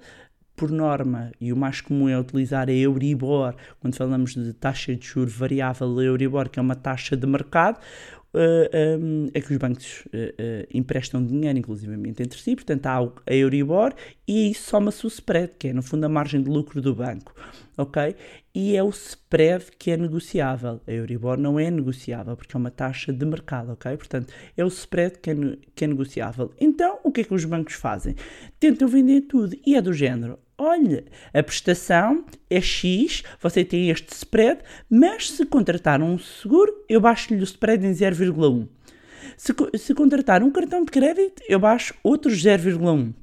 por 0.60 0.70
norma, 0.70 1.32
e 1.39 1.54
o 1.54 1.56
mais 1.56 1.80
comum 1.80 2.10
é 2.10 2.20
utilizar 2.20 2.68
a 2.68 2.74
Euribor, 2.74 3.56
quando 3.80 3.96
falamos 3.96 4.34
de 4.36 4.51
taxa 4.51 4.94
de 4.94 5.08
juros 5.08 5.34
variável, 5.34 5.98
a 5.98 6.04
Euribor, 6.04 6.50
que 6.50 6.60
é 6.60 6.62
uma 6.62 6.75
taxa 6.75 7.16
de 7.16 7.25
mercado, 7.25 7.80
eh, 8.32 8.98
um, 9.01 9.28
é 9.34 9.42
que 9.42 9.51
os 9.51 9.58
bancos 9.58 10.06
uh, 10.06 10.10
uh, 10.10 10.68
emprestam 10.72 11.25
dinheiro, 11.25 11.58
inclusivamente 11.58 12.22
entre 12.22 12.39
si, 12.39 12.56
portanto 12.56 12.86
há 12.86 13.00
a 13.25 13.34
Euribor 13.34 13.92
e 14.28 14.51
isso 14.51 14.70
soma-se 14.70 15.04
o 15.04 15.08
spread, 15.08 15.54
que 15.58 15.70
é 15.70 15.74
no 15.74 15.82
fundo 15.82 16.04
a 16.04 16.10
margem 16.10 16.39
de 16.44 16.48
lucro 16.48 16.80
do 16.80 16.94
banco, 16.94 17.34
ok? 17.75 18.16
E 18.54 18.75
é 18.75 18.84
o 18.84 18.89
spread 18.89 19.66
que 19.80 19.89
é 19.89 19.98
negociável. 19.98 20.80
A 20.86 20.92
Euribor 20.92 21.39
não 21.39 21.60
é 21.60 21.72
negociável 21.72 22.36
porque 22.38 22.56
é 22.56 22.60
uma 22.60 22.70
taxa 22.70 23.12
de 23.12 23.25
mercado, 23.25 23.72
ok? 23.72 23.98
Portanto, 23.98 24.32
é 24.56 24.63
o 24.63 24.68
spread 24.68 25.18
que 25.20 25.32
é, 25.32 25.36
que 25.74 25.86
é 25.86 25.88
negociável. 25.88 26.51
Então, 26.60 27.00
o 27.04 27.12
que 27.12 27.22
é 27.22 27.24
que 27.24 27.34
os 27.34 27.46
bancos 27.46 27.74
fazem? 27.74 28.16
Tentam 28.60 28.88
vender 28.88 29.22
tudo 29.22 29.56
e 29.66 29.75
é 29.75 29.82
do 29.82 29.92
género, 29.92 30.38
olha, 30.60 31.06
a 31.34 31.42
prestação 31.42 32.25
é 32.50 32.60
X, 32.60 33.24
você 33.42 33.63
tem 33.63 33.89
este 33.89 34.13
spread, 34.13 34.60
mas 34.89 35.32
se 35.32 35.46
contratar 35.46 36.01
um 36.01 36.20
seguro, 36.20 36.72
eu 36.88 37.00
baixo-lhe 37.00 37.39
o 37.39 37.44
spread 37.44 37.86
em 37.86 37.92
0,1. 37.92 38.68
Se, 39.38 39.54
se 39.78 39.94
contratar 39.94 40.44
um 40.44 40.51
cartão 40.51 40.84
de 40.84 40.92
crédito, 40.92 41.42
eu 41.48 41.60
baixo 41.60 41.94
outros 42.04 42.44
0,1. 42.44 43.13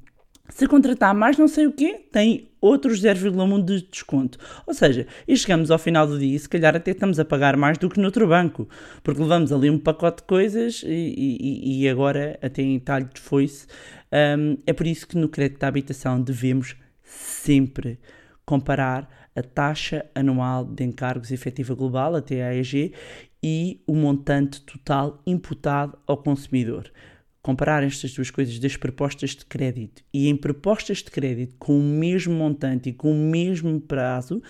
Se 0.49 0.65
contratar 0.65 1.13
mais 1.13 1.37
não 1.37 1.47
sei 1.47 1.67
o 1.67 1.73
quê, 1.73 2.07
tem 2.11 2.49
outros 2.59 3.01
0,1 3.01 3.63
de 3.63 3.81
desconto. 3.81 4.39
Ou 4.65 4.73
seja, 4.73 5.05
e 5.27 5.35
chegamos 5.35 5.69
ao 5.69 5.77
final 5.77 6.07
do 6.07 6.17
dia 6.17 6.35
e 6.35 6.39
se 6.39 6.49
calhar 6.49 6.75
até 6.75 6.91
estamos 6.91 7.19
a 7.19 7.25
pagar 7.25 7.57
mais 7.57 7.77
do 7.77 7.89
que 7.89 7.99
no 7.99 8.05
outro 8.05 8.27
banco, 8.27 8.67
porque 9.03 9.21
levamos 9.21 9.51
ali 9.51 9.69
um 9.69 9.77
pacote 9.77 10.21
de 10.21 10.27
coisas 10.27 10.83
e, 10.83 10.89
e, 10.89 11.83
e 11.83 11.89
agora 11.89 12.39
até 12.41 12.61
em 12.61 12.79
talho 12.79 13.09
de 13.13 13.19
foice. 13.19 13.67
Um, 14.11 14.57
é 14.65 14.73
por 14.73 14.87
isso 14.87 15.05
que 15.05 15.17
no 15.17 15.27
crédito 15.27 15.59
da 15.59 15.67
habitação 15.67 16.21
devemos 16.21 16.75
sempre 17.07 17.99
comparar 18.45 19.09
a 19.35 19.41
taxa 19.41 20.05
anual 20.13 20.65
de 20.65 20.83
encargos 20.83 21.31
efetiva 21.31 21.73
global, 21.73 22.15
a 22.15 22.21
TAEG, 22.21 22.93
e 23.41 23.81
o 23.87 23.95
montante 23.95 24.61
total 24.61 25.21
imputado 25.25 25.97
ao 26.07 26.17
consumidor. 26.17 26.91
Comparar 27.41 27.83
estas 27.83 28.13
duas 28.13 28.29
coisas 28.29 28.59
das 28.59 28.75
propostas 28.75 29.31
de 29.31 29.45
crédito 29.45 30.03
e 30.13 30.27
em 30.27 30.35
propostas 30.35 30.97
de 30.97 31.11
crédito 31.11 31.55
com 31.57 31.79
o 31.79 31.83
mesmo 31.83 32.33
montante 32.33 32.89
e 32.89 32.93
com 32.93 33.11
o 33.11 33.15
mesmo 33.15 33.79
prazo, 33.79 34.41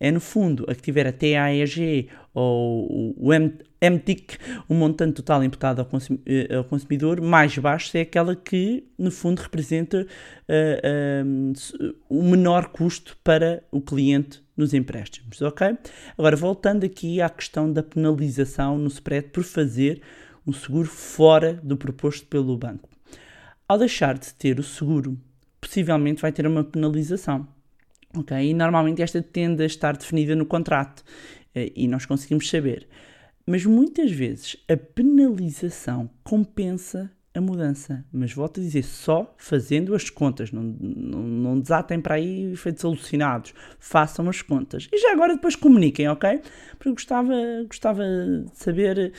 é 0.00 0.10
no 0.10 0.20
fundo 0.20 0.64
a 0.68 0.74
que 0.74 0.82
tiver 0.82 1.06
a 1.06 1.12
TAEG 1.12 2.08
ou 2.32 3.16
o 3.18 3.32
MTIC, 3.80 4.38
o 4.68 4.74
montante 4.74 5.14
total 5.14 5.44
imputado 5.44 5.80
ao, 5.80 5.88
eh, 6.26 6.54
ao, 6.54 6.64
consumidor, 6.64 7.20
mais 7.20 7.56
baixo 7.58 7.96
é 7.96 8.00
aquela 8.00 8.34
que 8.34 8.84
no 8.98 9.10
fundo 9.10 9.40
representa 9.40 10.06
uh, 10.48 11.86
uh, 11.86 11.94
o 12.08 12.22
menor 12.22 12.68
custo 12.68 13.16
para 13.22 13.62
o 13.70 13.80
cliente 13.80 14.42
nos 14.56 14.74
empréstimos, 14.74 15.40
ok? 15.42 15.76
Agora 16.16 16.34
voltando 16.34 16.84
aqui 16.84 17.20
à 17.20 17.28
questão 17.28 17.72
da 17.72 17.82
penalização 17.82 18.76
no 18.76 18.88
spread 18.88 19.28
por 19.28 19.44
fazer 19.44 20.02
um 20.46 20.52
seguro 20.52 20.88
fora 20.88 21.54
do 21.62 21.76
proposto 21.76 22.26
pelo 22.26 22.56
banco. 22.56 22.88
Ao 23.68 23.78
deixar 23.78 24.18
de 24.18 24.32
ter 24.34 24.58
o 24.58 24.62
seguro, 24.62 25.16
possivelmente 25.60 26.22
vai 26.22 26.32
ter 26.32 26.46
uma 26.46 26.64
penalização 26.64 27.46
Ok? 28.16 28.36
E 28.36 28.54
normalmente 28.54 29.02
esta 29.02 29.22
tende 29.22 29.62
a 29.62 29.66
estar 29.66 29.96
definida 29.96 30.34
no 30.34 30.46
contrato 30.46 31.04
eh, 31.54 31.72
e 31.76 31.86
nós 31.86 32.06
conseguimos 32.06 32.48
saber. 32.48 32.88
Mas 33.48 33.64
muitas 33.64 34.10
vezes 34.10 34.58
a 34.68 34.76
penalização 34.76 36.10
compensa 36.22 37.10
a 37.34 37.40
mudança. 37.40 38.04
Mas 38.12 38.32
volto 38.32 38.60
a 38.60 38.62
dizer, 38.62 38.82
só 38.82 39.34
fazendo 39.38 39.94
as 39.94 40.10
contas. 40.10 40.52
Não, 40.52 40.62
não, 40.62 41.22
não 41.22 41.60
desatem 41.60 41.98
para 41.98 42.16
aí 42.16 42.54
feitos 42.56 42.84
alucinados. 42.84 43.54
Façam 43.78 44.28
as 44.28 44.42
contas. 44.42 44.88
E 44.92 44.98
já 44.98 45.12
agora 45.12 45.34
depois 45.34 45.56
comuniquem, 45.56 46.08
ok? 46.08 46.42
Porque 46.78 46.90
gostava, 46.90 47.32
gostava 47.66 48.02
de 48.04 48.50
saber 48.52 49.12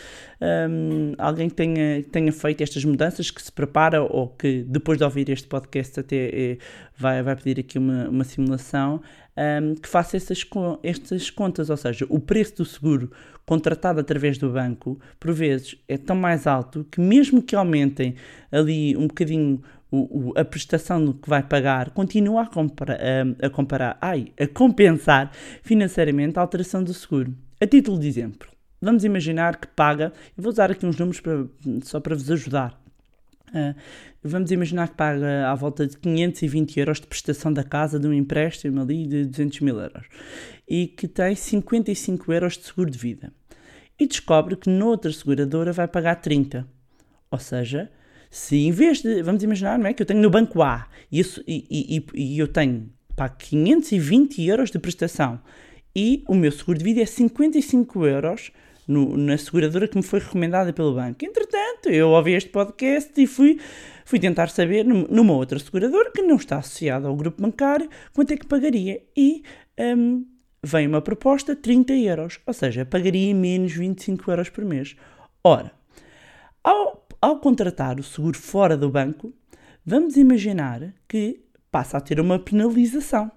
um, 0.69 1.13
alguém 1.17 1.50
que 1.50 1.55
tenha, 1.55 2.03
tenha 2.12 2.31
feito 2.31 2.62
estas 2.62 2.86
mudanças, 2.86 3.31
que 3.31 3.41
se 3.41 3.51
prepara 3.51 4.03
ou 4.03 4.27
que 4.27 4.63
depois 4.63 5.00
de 5.00 5.03
ouvir 5.03 5.29
este 5.29 5.48
podcast 5.48 6.00
até 6.00 6.29
é, 6.33 6.57
vai, 6.95 7.24
vai 7.24 7.36
pedir 7.36 7.62
aqui 7.62 7.79
uma, 7.79 8.09
uma 8.09 8.24
simulação 8.24 9.01
um, 9.38 9.75
que 9.75 9.88
faça 9.88 10.17
essas, 10.17 10.45
estas 10.83 11.29
contas, 11.29 11.69
ou 11.69 11.77
seja, 11.77 12.05
o 12.09 12.19
preço 12.19 12.57
do 12.57 12.65
seguro 12.65 13.12
contratado 13.45 14.00
através 14.00 14.38
do 14.38 14.51
banco, 14.51 15.00
por 15.19 15.33
vezes, 15.33 15.75
é 15.88 15.98
tão 15.98 16.15
mais 16.15 16.45
alto 16.45 16.86
que 16.91 17.01
mesmo 17.01 17.41
que 17.41 17.55
aumentem 17.55 18.15
ali 18.51 18.95
um 18.95 19.07
bocadinho 19.07 19.62
o, 19.91 20.29
o, 20.29 20.39
a 20.39 20.45
prestação 20.45 21.13
que 21.13 21.29
vai 21.29 21.41
pagar, 21.41 21.89
continua 21.91 22.43
a, 22.43 22.45
compara, 22.45 23.00
a, 23.41 23.48
a 23.48 23.50
comparar, 23.50 23.98
ai, 24.00 24.31
a 24.39 24.48
compensar 24.48 25.31
financeiramente 25.63 26.38
a 26.38 26.41
alteração 26.41 26.83
do 26.83 26.93
seguro. 26.93 27.33
A 27.59 27.65
título 27.65 28.00
de 28.00 28.07
exemplo, 28.07 28.48
vamos 28.81 29.03
imaginar 29.03 29.57
que 29.57 29.67
paga, 29.67 30.13
vou 30.38 30.51
usar 30.51 30.71
aqui 30.71 30.86
uns 30.86 30.98
números 30.98 31.19
para, 31.19 31.45
só 31.81 32.00
para 32.00 32.15
vos 32.15 32.29
ajudar. 32.29 32.79
Uh, 33.49 33.75
vamos 34.23 34.51
imaginar 34.51 34.89
que 34.89 34.95
paga 34.95 35.49
à 35.49 35.55
volta 35.55 35.87
de 35.87 35.97
520 35.97 36.79
euros 36.79 36.99
de 36.99 37.07
prestação 37.07 37.51
da 37.51 37.63
casa 37.63 37.99
de 37.99 38.07
um 38.07 38.13
empréstimo 38.13 38.81
ali 38.81 39.07
de 39.07 39.25
200 39.25 39.61
mil 39.61 39.79
euros 39.79 40.05
e 40.67 40.87
que 40.87 41.07
tem 41.07 41.35
55 41.35 42.31
euros 42.31 42.57
de 42.57 42.65
seguro 42.65 42.91
de 42.91 42.97
vida 42.97 43.33
e 43.99 44.07
descobre 44.07 44.55
que 44.55 44.69
noutra 44.69 45.11
seguradora 45.11 45.73
vai 45.73 45.87
pagar 45.87 46.15
30. 46.15 46.65
Ou 47.31 47.39
seja, 47.39 47.91
se 48.29 48.55
em 48.55 48.71
vez 48.71 49.01
de, 49.01 49.21
vamos 49.21 49.43
imaginar, 49.43 49.77
não 49.77 49.87
é, 49.87 49.93
que 49.93 50.01
eu 50.01 50.05
tenho 50.05 50.21
no 50.21 50.29
banco 50.29 50.61
A 50.61 50.87
e, 51.11 51.21
e, 51.47 51.97
e, 51.97 52.05
e 52.13 52.39
eu 52.39 52.47
tenho 52.47 52.89
para 53.15 53.29
520 53.29 54.45
euros 54.45 54.71
de 54.71 54.79
prestação 54.79 55.41
e 55.95 56.23
o 56.27 56.35
meu 56.35 56.51
seguro 56.51 56.77
de 56.77 56.85
vida 56.85 57.01
é 57.01 57.05
55 57.05 58.05
euros 58.05 58.51
no, 58.89 59.15
na 59.15 59.38
seguradora 59.38 59.88
que 59.88 59.96
me 59.96 60.01
foi 60.01 60.19
recomendada 60.19 60.74
pelo 60.74 60.96
banco. 60.96 61.24
Entretanto, 61.24 61.89
eu 61.89 62.10
ouvi 62.10 62.34
este 62.34 62.50
podcast 62.50 63.13
e 63.22 63.27
fui, 63.27 63.60
fui 64.03 64.19
tentar 64.19 64.50
saber 64.50 64.84
numa 64.84 65.34
outra 65.34 65.60
seguradora 65.60 66.12
que 66.12 66.24
não 66.24 66.38
está 66.38 66.58
associada 66.58 67.08
ao 67.08 67.15
grupo 67.15 67.39
bancário 67.39 67.88
quanto 68.12 68.34
é 68.34 68.38
que 68.38 68.48
pagaria. 68.48 69.03
E 69.15 69.43
um, 69.79 70.25
vem 70.63 70.88
uma 70.88 71.01
proposta 71.01 71.55
30 71.55 71.93
euros, 71.93 72.39
ou 72.48 72.53
seja, 72.53 72.84
pagaria 72.84 73.34
menos 73.36 73.74
25 73.74 74.31
euros 74.31 74.50
por 74.50 74.65
mês. 74.65 74.96
Ora, 75.43 75.72
ao, 76.63 77.08
ao 77.22 77.39
contratar 77.39 78.00
o 78.00 78.03
seguro 78.03 78.38
fora 78.38 78.75
do 78.75 78.89
banco, 78.89 79.31
vamos 79.86 80.17
imaginar 80.17 80.96
que 81.08 81.46
passa 81.72 81.98
a 81.98 82.01
ter 82.01 82.19
uma 82.19 82.39
penalização 82.39 83.31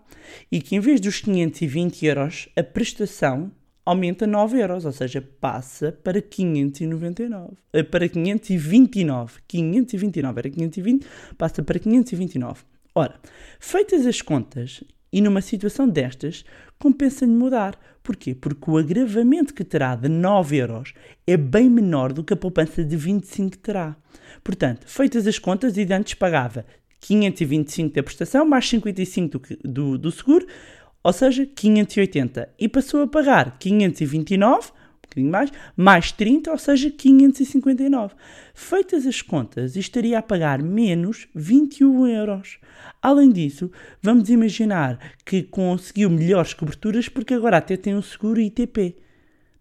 e 0.50 0.62
que 0.62 0.76
em 0.76 0.80
vez 0.80 0.98
dos 0.98 1.20
520 1.20 2.06
euros, 2.06 2.48
a 2.56 2.62
prestação 2.62 3.52
aumenta 3.84 4.26
9 4.26 4.58
euros, 4.58 4.84
ou 4.84 4.92
seja, 4.92 5.22
passa 5.40 5.92
para 5.92 6.22
599, 6.22 7.52
eh, 7.72 7.82
para 7.82 8.08
529, 8.08 9.40
529 9.46 10.38
era 10.38 10.50
520, 10.50 11.06
passa 11.36 11.62
para 11.62 11.78
529. 11.78 12.62
Ora, 12.94 13.14
feitas 13.58 14.06
as 14.06 14.20
contas, 14.20 14.82
E 15.14 15.20
numa 15.20 15.42
situação 15.42 15.86
destas, 15.86 16.42
compensa-lhe 16.78 17.30
mudar. 17.30 17.78
Porquê? 18.02 18.34
Porque 18.34 18.70
o 18.70 18.78
agravamento 18.78 19.52
que 19.52 19.62
terá 19.62 19.94
de 19.94 20.08
9 20.08 20.56
euros 20.56 20.94
é 21.26 21.36
bem 21.36 21.68
menor 21.68 22.14
do 22.14 22.24
que 22.24 22.32
a 22.32 22.36
poupança 22.36 22.82
de 22.82 22.96
25 22.96 23.50
que 23.50 23.58
terá. 23.58 23.94
Portanto, 24.42 24.86
feitas 24.86 25.26
as 25.26 25.38
contas, 25.38 25.76
e 25.76 25.86
antes 25.92 26.14
pagava 26.14 26.64
525 27.00 27.94
da 27.94 28.02
prestação 28.02 28.46
mais 28.46 28.66
55 28.68 29.38
do, 29.38 29.58
do, 29.62 29.98
do 29.98 30.10
seguro, 30.10 30.46
ou 31.02 31.12
seja, 31.12 31.46
580. 31.46 32.48
E 32.58 32.68
passou 32.68 33.02
a 33.02 33.06
pagar 33.06 33.58
529, 33.58 34.68
um 34.68 34.72
bocadinho 35.02 35.30
mais, 35.30 35.52
mais 35.76 36.12
30, 36.12 36.50
ou 36.50 36.58
seja, 36.58 36.90
559. 36.90 38.14
Feitas 38.54 39.06
as 39.06 39.20
contas, 39.20 39.76
estaria 39.76 40.18
a 40.18 40.22
pagar 40.22 40.62
menos 40.62 41.28
21 41.34 42.06
euros. 42.06 42.58
Além 43.00 43.30
disso, 43.30 43.70
vamos 44.00 44.30
imaginar 44.30 44.98
que 45.24 45.42
conseguiu 45.42 46.08
melhores 46.08 46.54
coberturas 46.54 47.08
porque 47.08 47.34
agora 47.34 47.56
até 47.56 47.76
tem 47.76 47.94
um 47.94 48.02
seguro 48.02 48.40
ITP. 48.40 48.96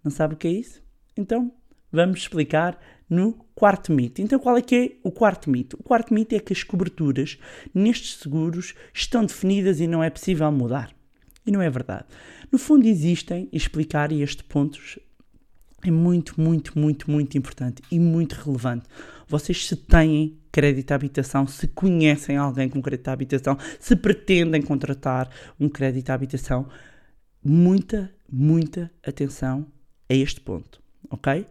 Não 0.03 0.11
sabe 0.11 0.35
o 0.35 0.37
que 0.37 0.47
é 0.47 0.51
isso? 0.51 0.81
Então, 1.17 1.51
vamos 1.91 2.19
explicar 2.19 2.79
no 3.09 3.33
quarto 3.53 3.91
mito. 3.91 4.21
Então, 4.21 4.39
qual 4.39 4.57
é 4.57 4.61
que 4.61 4.75
é 4.75 4.91
o 5.03 5.11
quarto 5.11 5.49
mito? 5.49 5.77
O 5.79 5.83
quarto 5.83 6.13
mito 6.13 6.33
é 6.33 6.39
que 6.39 6.53
as 6.53 6.63
coberturas 6.63 7.37
nestes 7.73 8.17
seguros 8.17 8.73
estão 8.93 9.25
definidas 9.25 9.79
e 9.79 9.87
não 9.87 10.03
é 10.03 10.09
possível 10.09 10.49
mudar. 10.51 10.95
E 11.45 11.51
não 11.51 11.61
é 11.61 11.69
verdade. 11.69 12.05
No 12.51 12.59
fundo, 12.59 12.87
existem, 12.87 13.49
explicar 13.51 14.11
este 14.11 14.43
ponto 14.43 14.79
é 15.83 15.89
muito, 15.89 16.39
muito, 16.39 16.77
muito, 16.77 17.09
muito 17.09 17.37
importante 17.37 17.81
e 17.91 17.99
muito 17.99 18.33
relevante. 18.33 18.85
Vocês 19.27 19.67
se 19.67 19.75
têm 19.75 20.37
crédito 20.51 20.91
à 20.91 20.95
habitação, 20.95 21.47
se 21.47 21.67
conhecem 21.67 22.37
alguém 22.37 22.69
com 22.69 22.81
crédito 22.81 23.07
à 23.07 23.13
habitação, 23.13 23.57
se 23.79 23.95
pretendem 23.95 24.61
contratar 24.61 25.29
um 25.59 25.69
crédito 25.69 26.09
à 26.09 26.13
habitação, 26.13 26.67
muita, 27.43 28.13
muita 28.31 28.91
atenção 29.03 29.65
a 30.09 30.13
este 30.13 30.41
ponto, 30.41 30.81
ok? 31.09 31.45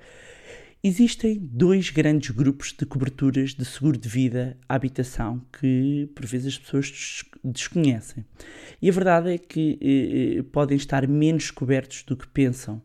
Existem 0.83 1.39
dois 1.39 1.91
grandes 1.91 2.31
grupos 2.31 2.73
de 2.73 2.87
coberturas 2.87 3.51
de 3.55 3.67
seguro 3.67 3.99
de 3.99 4.09
vida 4.09 4.57
à 4.67 4.77
habitação 4.77 5.43
que, 5.61 6.09
por 6.15 6.25
vezes, 6.25 6.55
as 6.55 6.59
pessoas 6.59 6.91
des- 6.91 7.25
desconhecem. 7.45 8.25
E 8.81 8.89
a 8.89 8.93
verdade 8.93 9.31
é 9.31 9.37
que 9.37 9.79
eh, 9.79 10.39
eh, 10.39 10.43
podem 10.45 10.79
estar 10.79 11.07
menos 11.07 11.51
cobertos 11.51 12.03
do 12.05 12.17
que 12.17 12.27
pensam. 12.27 12.81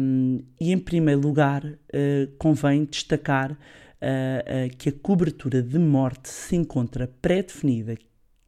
Um, 0.00 0.42
e, 0.60 0.72
em 0.72 0.78
primeiro 0.78 1.20
lugar, 1.20 1.62
eh, 1.92 2.28
convém 2.36 2.84
destacar 2.84 3.56
eh, 4.00 4.44
eh, 4.46 4.68
que 4.76 4.88
a 4.88 4.92
cobertura 4.92 5.62
de 5.62 5.78
morte 5.78 6.28
se 6.28 6.56
encontra 6.56 7.06
pré-definida 7.22 7.96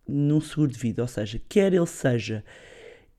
num 0.08 0.40
seguro 0.40 0.72
de 0.72 0.78
vida, 0.78 1.02
ou 1.02 1.08
seja, 1.08 1.40
quer 1.48 1.72
ele 1.72 1.86
seja 1.86 2.44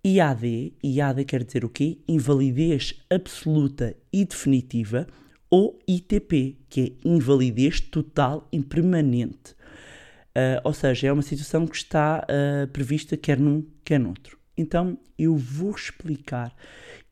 IAD, 0.03 0.73
IAD 0.83 1.25
quer 1.25 1.43
dizer 1.43 1.63
o 1.63 1.69
quê? 1.69 1.99
Invalidez 2.07 2.95
absoluta 3.07 3.95
e 4.11 4.25
definitiva, 4.25 5.05
ou 5.49 5.77
ITP, 5.87 6.57
que 6.69 6.81
é 6.81 7.07
invalidez 7.07 7.79
total 7.79 8.47
e 8.51 8.59
permanente. 8.61 9.55
Ah, 10.33 10.61
ou 10.63 10.73
seja, 10.73 11.07
é 11.07 11.11
uma 11.11 11.21
situação 11.21 11.67
que 11.67 11.75
está 11.75 12.25
ah, 12.27 12.67
prevista 12.73 13.15
quer 13.15 13.37
num, 13.39 13.63
quer 13.83 13.99
noutro. 13.99 14.39
Então, 14.57 14.97
eu 15.17 15.35
vou 15.35 15.71
explicar, 15.71 16.51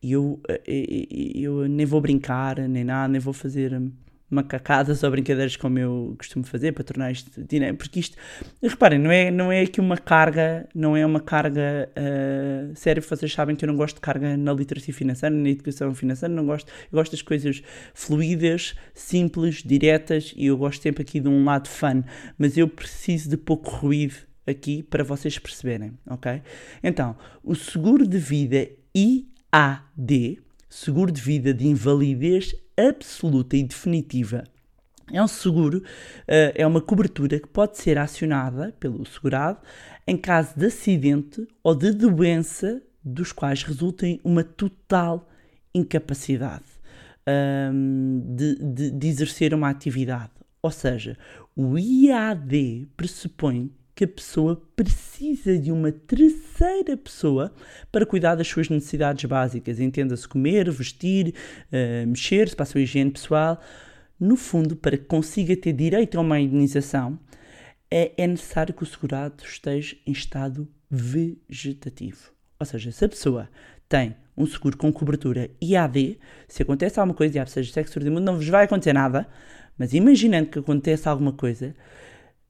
eu, 0.01 0.39
ah, 0.49 0.59
eu, 0.65 1.63
eu 1.63 1.67
nem 1.67 1.85
vou 1.85 2.01
brincar, 2.01 2.57
nem 2.67 2.83
nada, 2.83 3.07
nem 3.07 3.21
vou 3.21 3.33
fazer 3.33 3.73
hum, 3.73 3.91
macacadas 4.29 5.03
ou 5.03 5.11
brincadeiras 5.11 5.55
como 5.55 5.79
eu 5.79 6.15
costumo 6.17 6.45
fazer 6.45 6.71
para 6.71 6.83
tornar 6.83 7.11
isto 7.11 7.43
dinâmico, 7.43 7.79
porque 7.79 7.99
isto, 7.99 8.17
reparem, 8.61 8.99
não 8.99 9.11
é, 9.11 9.31
não 9.31 9.51
é 9.51 9.61
aqui 9.61 9.79
uma 9.79 9.97
carga, 9.97 10.67
não 10.73 10.95
é 10.95 11.05
uma 11.05 11.19
carga 11.19 11.89
uh, 11.89 12.75
séria, 12.75 13.01
vocês 13.01 13.33
sabem 13.33 13.55
que 13.55 13.65
eu 13.65 13.67
não 13.67 13.75
gosto 13.75 13.95
de 13.95 14.01
carga 14.01 14.37
na 14.37 14.53
literacia 14.53 14.93
financeira, 14.93 15.35
na 15.35 15.49
educação 15.49 15.93
financeira, 15.95 16.33
não 16.33 16.45
gosto, 16.45 16.71
eu 16.91 16.97
gosto 16.97 17.11
das 17.11 17.21
coisas 17.21 17.63
fluídas, 17.93 18.75
simples, 18.93 19.63
diretas, 19.63 20.33
e 20.37 20.45
eu 20.45 20.57
gosto 20.57 20.81
sempre 20.81 21.01
aqui 21.01 21.19
de 21.19 21.27
um 21.27 21.43
lado 21.43 21.67
fun, 21.67 22.03
mas 22.37 22.57
eu 22.57 22.67
preciso 22.67 23.29
de 23.29 23.37
pouco 23.37 23.69
ruído 23.69 24.15
aqui 24.45 24.83
para 24.83 25.03
vocês 25.03 25.37
perceberem, 25.37 25.93
ok? 26.07 26.41
Então, 26.83 27.15
o 27.43 27.55
seguro 27.55 28.07
de 28.07 28.17
vida 28.17 28.67
IAD, 28.95 30.39
seguro 30.67 31.11
de 31.11 31.21
vida 31.21 31.53
de 31.53 31.67
invalidez 31.67 32.55
absoluta 32.87 33.55
e 33.57 33.63
definitiva. 33.63 34.43
É 35.11 35.21
um 35.23 35.27
seguro, 35.27 35.83
eh, 36.27 36.53
é 36.55 36.67
uma 36.67 36.81
cobertura 36.81 37.39
que 37.39 37.47
pode 37.47 37.77
ser 37.79 37.97
acionada 37.97 38.73
pelo 38.79 39.05
segurado 39.07 39.59
em 40.07 40.15
caso 40.15 40.53
de 40.55 40.67
acidente 40.67 41.47
ou 41.63 41.73
de 41.75 41.91
doença 41.91 42.81
dos 43.03 43.31
quais 43.31 43.63
resultem 43.63 44.19
uma 44.23 44.43
total 44.43 45.27
incapacidade 45.73 46.65
hum, 47.73 48.21
de, 48.35 48.55
de- 48.55 48.91
de 48.91 49.07
exercer 49.07 49.53
uma 49.53 49.69
atividade. 49.69 50.31
Ou 50.61 50.71
seja, 50.71 51.17
o 51.55 51.77
IAD 51.77 52.87
pressupõe 52.97 53.71
que 53.99 54.05
a 54.05 54.07
pessoa 54.07 54.65
precisa 54.77 55.59
de 55.59 55.73
uma 55.73 55.91
terceira 55.91 56.95
pessoa 56.95 57.53
para 57.91 58.05
cuidar 58.05 58.35
das 58.35 58.47
suas 58.47 58.69
necessidades 58.69 59.25
básicas. 59.25 59.77
Entenda-se 59.77 60.25
comer, 60.25 60.71
vestir, 60.71 61.35
eh, 61.69 62.05
mexer-se 62.05 62.55
para 62.55 62.63
a 62.63 62.65
sua 62.65 62.79
higiene 62.79 63.11
pessoal. 63.11 63.59
No 64.17 64.37
fundo, 64.37 64.73
para 64.77 64.97
que 64.97 65.03
consiga 65.03 65.53
ter 65.57 65.73
direito 65.73 66.17
a 66.17 66.21
uma 66.21 66.39
indenização, 66.39 67.19
é, 67.91 68.13
é 68.15 68.25
necessário 68.25 68.73
que 68.73 68.83
o 68.83 68.85
segurado 68.85 69.43
esteja 69.43 69.97
em 70.07 70.13
estado 70.13 70.65
vegetativo. 70.89 72.31
Ou 72.57 72.65
seja, 72.65 72.93
se 72.93 73.03
a 73.03 73.09
pessoa 73.09 73.49
tem 73.89 74.15
um 74.37 74.47
seguro 74.47 74.77
com 74.77 74.93
cobertura 74.93 75.51
IAD, 75.61 76.17
se 76.47 76.63
acontece 76.63 77.01
alguma 77.01 77.13
coisa, 77.13 77.39
IAD, 77.39 77.51
seja 77.51 77.73
sexo 77.73 77.89
extraordinário, 77.89 78.25
não 78.25 78.37
vos 78.37 78.47
vai 78.47 78.63
acontecer 78.63 78.93
nada, 78.93 79.27
mas 79.77 79.93
imaginando 79.93 80.49
que 80.49 80.59
acontece 80.59 81.09
alguma 81.09 81.33
coisa, 81.33 81.75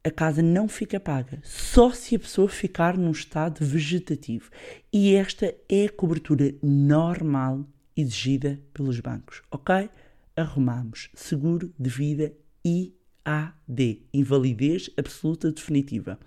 a 0.03 0.09
casa 0.09 0.41
não 0.41 0.67
fica 0.67 0.99
paga, 0.99 1.39
só 1.43 1.91
se 1.91 2.15
a 2.15 2.19
pessoa 2.19 2.47
ficar 2.47 2.97
num 2.97 3.11
estado 3.11 3.65
vegetativo. 3.65 4.49
E 4.91 5.13
esta 5.13 5.53
é 5.67 5.85
a 5.85 5.91
cobertura 5.91 6.55
normal 6.63 7.65
exigida 7.95 8.59
pelos 8.73 8.99
bancos, 8.99 9.41
ok? 9.51 9.89
Arrumamos 10.35 11.09
seguro 11.13 11.73
de 11.77 11.89
vida 11.89 12.33
IAD, 12.65 14.03
invalidez 14.13 14.89
absoluta 14.97 15.51
definitiva. 15.51 16.17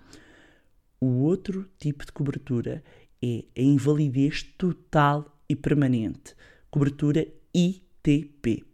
O 1.01 1.23
outro 1.23 1.67
tipo 1.79 2.05
de 2.05 2.11
cobertura 2.11 2.83
é 3.21 3.43
a 3.57 3.61
invalidez 3.61 4.43
total 4.57 5.35
e 5.49 5.55
permanente, 5.55 6.35
cobertura 6.69 7.27
ITP. 7.53 8.72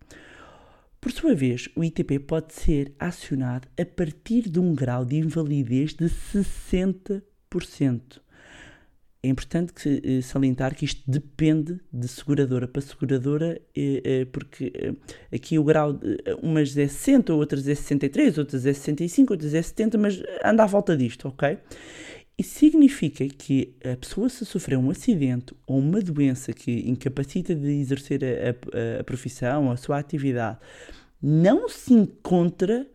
Por 1.02 1.14
sua 1.14 1.34
vez, 1.34 1.70
o 1.78 1.84
ITP 1.84 2.20
pode 2.20 2.54
ser 2.54 2.94
acionado 3.00 3.70
a 3.80 3.86
partir 3.86 4.50
de 4.50 4.60
um 4.60 4.76
grau 4.76 5.06
de 5.06 5.16
invalidez 5.16 5.94
de 5.94 6.08
60%. 6.08 8.22
É 9.24 9.28
importante 9.28 9.74
que, 9.74 10.02
eh, 10.04 10.22
salientar 10.22 10.76
que 10.76 10.86
isto 10.86 11.02
depende 11.10 11.80
de 11.92 12.08
seguradora 12.08 12.68
para 12.70 12.82
seguradora, 12.82 13.62
eh, 13.76 14.02
eh, 14.04 14.26
porque 14.26 14.72
aqui 15.34 15.60
o 15.60 15.64
grau, 15.64 15.92
de, 15.94 16.18
umas 16.42 16.76
é 16.78 16.88
60, 16.88 17.34
outras 17.34 17.68
é 17.68 17.76
63, 17.76 18.38
outras 18.38 18.66
é 18.66 18.74
65, 18.74 19.34
outras 19.34 19.54
é 19.54 19.62
70, 19.62 19.98
mas 19.98 20.22
anda 20.44 20.64
à 20.64 20.68
volta 20.68 20.96
disto, 20.96 21.28
ok? 21.28 21.58
Isso 22.40 22.58
significa 22.60 23.28
que 23.28 23.76
a 23.84 23.98
pessoa, 23.98 24.30
se 24.30 24.46
sofrer 24.46 24.78
um 24.78 24.90
acidente 24.90 25.54
ou 25.68 25.78
uma 25.80 26.02
doença 26.02 26.54
que 26.54 26.90
incapacita 26.90 27.54
de 27.54 27.70
exercer 27.70 28.22
a, 28.24 28.50
a- 28.98 29.02
a 29.02 29.04
profissão, 29.04 29.70
a 29.72 29.76
sua 29.78 30.00
atividade, 30.00 30.58
não 31.22 31.68
se 31.70 31.94
encontra 31.94 32.88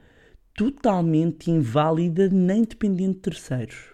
totalmente 0.54 1.50
inválida 1.50 2.28
nem 2.30 2.62
dependente 2.64 3.14
de 3.16 3.20
terceiros. 3.20 3.93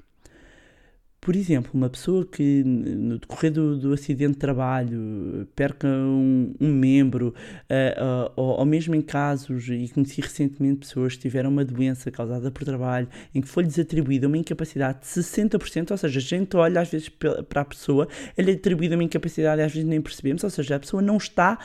Por 1.20 1.37
exemplo, 1.37 1.72
uma 1.74 1.90
pessoa 1.90 2.24
que 2.24 2.64
no 2.64 3.18
decorrer 3.18 3.52
do, 3.52 3.78
do 3.78 3.92
acidente 3.92 4.33
de 4.33 4.38
trabalho 4.38 5.46
perca 5.54 5.87
um, 5.87 6.54
um 6.59 6.72
membro, 6.72 7.35
ah, 7.68 7.74
ah, 7.98 8.33
ou, 8.37 8.59
ou 8.59 8.64
mesmo 8.64 8.94
em 8.94 9.02
casos, 9.02 9.68
e 9.68 9.87
conheci 9.90 10.22
recentemente 10.22 10.80
pessoas 10.80 11.16
que 11.16 11.20
tiveram 11.20 11.50
uma 11.50 11.62
doença 11.62 12.11
causada 12.11 12.50
por 12.50 12.64
trabalho, 12.64 13.06
em 13.35 13.42
que 13.42 13.48
foi-lhes 13.48 13.78
atribuída 13.78 14.28
uma 14.28 14.38
incapacidade 14.38 15.00
de 15.00 15.06
60%, 15.06 15.90
ou 15.90 15.98
seja, 15.98 16.18
a 16.18 16.22
gente 16.22 16.56
olha 16.56 16.80
às 16.80 16.88
vezes 16.88 17.11
para 17.11 17.61
a 17.61 17.64
pessoa, 17.66 18.09
ela 18.35 18.50
é 18.50 18.54
atribuída 18.54 18.94
uma 18.94 19.04
incapacidade 19.04 19.61
e 19.61 19.64
às 19.64 19.72
vezes 19.72 19.87
nem 19.87 20.00
percebemos, 20.00 20.42
ou 20.42 20.48
seja, 20.48 20.76
a 20.76 20.80
pessoa 20.80 21.02
não 21.02 21.18
está, 21.18 21.59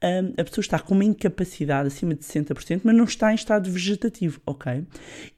hum, 0.00 0.32
a 0.38 0.44
pessoa 0.44 0.62
está 0.62 0.78
com 0.78 0.94
uma 0.94 1.04
incapacidade 1.04 1.88
acima 1.88 2.14
de 2.14 2.24
60%, 2.24 2.82
mas 2.84 2.94
não 2.94 3.04
está 3.04 3.32
em 3.32 3.34
estado 3.34 3.68
vegetativo, 3.68 4.40
ok? 4.46 4.86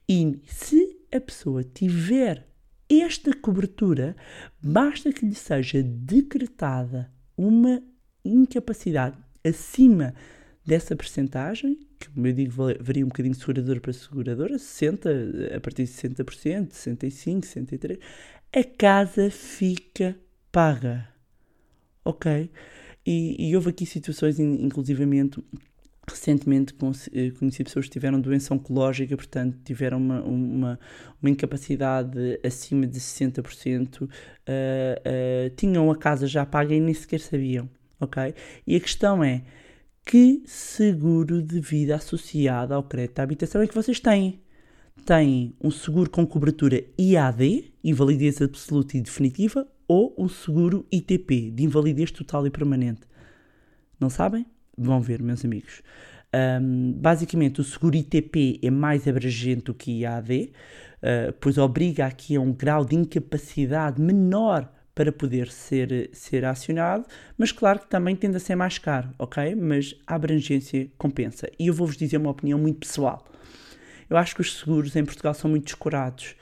E 0.07 0.39
se 0.45 0.99
a 1.11 1.19
pessoa 1.19 1.65
tiver 1.65 2.45
esta 3.03 3.35
cobertura, 3.35 4.17
basta 4.63 5.13
que 5.13 5.25
lhe 5.27 5.35
seja 5.35 5.83
decretada 5.83 7.11
uma 7.37 7.83
incapacidade 8.25 9.17
acima 9.45 10.15
dessa 10.65 10.97
percentagem, 10.97 11.79
que 11.99 12.09
como 12.11 12.27
eu 12.27 12.33
digo 12.33 12.53
va- 12.53 12.77
varia 12.81 13.05
um 13.05 13.09
bocadinho 13.09 13.35
de 13.35 13.41
seguradora 13.41 13.81
para 13.81 13.93
seguradora, 13.93 14.59
60, 14.59 15.11
a 15.57 15.61
partir 15.61 15.85
de 15.85 15.91
60%, 15.91 16.71
65%, 16.73 17.45
63%, 17.45 17.99
a 18.53 18.65
casa 18.65 19.31
fica 19.31 20.17
paga. 20.51 21.09
Ok? 22.05 22.51
E, 23.07 23.49
e 23.51 23.55
houve 23.57 23.71
aqui 23.71 23.85
situações, 23.85 24.39
in- 24.39 24.65
inclusivamente, 24.65 25.43
recentemente 26.09 26.75
conheci 26.75 27.11
eh, 27.15 27.31
conheci 27.31 27.65
pessoas 27.65 27.87
que 27.87 27.93
tiveram 27.93 28.21
doença 28.21 28.55
oncológica, 28.55 29.17
portanto, 29.17 29.59
tiveram 29.65 29.99
uma, 29.99 30.23
uma, 30.23 30.81
uma 31.21 31.31
incapacidade 31.31 32.39
acima 32.45 32.87
de 32.87 33.01
60%, 33.01 34.09
eh, 34.47 35.03
eh, 35.05 35.53
tinham 35.57 35.91
a 35.91 35.97
casa 35.97 36.27
já 36.27 36.45
paga 36.45 36.75
e 36.75 36.81
nem 36.81 36.95
sequer 36.95 37.21
sabiam. 37.21 37.69
Ok? 38.01 38.35
E 38.67 38.77
a 38.77 38.81
questão 38.81 39.23
é: 39.25 39.43
que 40.05 40.43
seguro 40.47 41.43
de 41.43 41.61
vida 41.61 41.97
associado 41.97 42.75
ao 42.75 42.83
crédito 42.83 43.21
à 43.21 43.23
habitação 43.23 43.63
é 43.63 43.67
que 43.67 43.75
vocês 43.75 44.01
têm? 44.01 44.41
Têm 45.05 45.55
um 45.61 45.71
seguro 45.71 46.09
com 46.09 46.27
cobertura 46.27 46.85
IAD, 46.99 47.73
invalidez 47.83 48.41
absoluta 48.41 48.97
e 48.97 49.01
definitiva, 49.01 49.67
ou 49.89 50.15
um 50.17 50.29
seguro 50.29 50.87
ITP, 50.91 51.51
de 51.51 51.65
invalidez 51.65 52.11
total 52.11 52.47
e 52.47 52.51
permanente? 52.51 53.03
Não 53.99 54.09
sabem? 54.09 54.47
Vão 54.77 55.01
ver, 55.01 55.23
meus 55.23 55.45
amigos. 55.45 55.83
Ahm, 56.33 56.93
basicamente, 56.97 57.61
o 57.61 57.65
seguro 57.65 57.95
ITP 57.97 58.61
é 58.63 58.71
mais 58.71 59.07
abrangente 59.07 59.65
do 59.65 59.75
que 59.75 60.01
IAD, 60.01 60.53
ah, 61.05 61.35
pois 61.39 61.59
obriga 61.59 62.07
aqui 62.07 62.37
a 62.37 62.41
um 62.41 62.53
grau 62.53 62.85
de 62.85 62.97
incapacidade 62.97 64.01
menor 64.01 64.69
para 64.95 65.13
poder 65.13 65.51
ser, 65.51 66.09
ser 66.13 66.45
acionado, 66.45 67.05
mas 67.37 67.53
claro 67.53 67.81
que 67.81 67.89
também 67.89 68.17
tende 68.17 68.37
a 68.37 68.41
ser 68.41 68.55
mais 68.55 68.79
caro, 68.79 69.11
ok? 69.19 69.55
Mas 69.55 69.95
a 70.07 70.15
abrangência 70.15 70.89
compensa. 70.97 71.51
E 71.59 71.67
eu 71.67 71.75
vou-vos 71.75 71.97
dizer 71.97 72.17
uma 72.17 72.31
opinião 72.31 72.59
muito 72.59 72.79
pessoal. 72.79 73.25
Eu 74.09 74.17
acho 74.17 74.35
que 74.35 74.41
os 74.41 74.59
seguros 74.59 74.95
em 74.97 75.05
Portugal 75.05 75.35
são 75.35 75.51
muito 75.51 75.65
descurados 75.65 76.37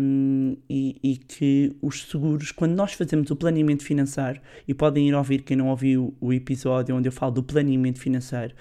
hum, 0.00 0.56
e, 0.68 0.96
e 1.02 1.16
que 1.16 1.76
os 1.82 2.02
seguros, 2.08 2.52
quando 2.52 2.74
nós 2.74 2.92
fazemos 2.92 3.30
o 3.30 3.36
planeamento 3.36 3.84
financeiro, 3.84 4.40
e 4.66 4.74
podem 4.74 5.08
ir 5.08 5.14
ouvir 5.14 5.42
quem 5.42 5.56
não 5.56 5.68
ouviu 5.68 6.14
o 6.20 6.32
episódio 6.32 6.94
onde 6.96 7.08
eu 7.08 7.12
falo 7.12 7.32
do 7.32 7.42
planeamento 7.42 7.98
financeiro, 8.00 8.54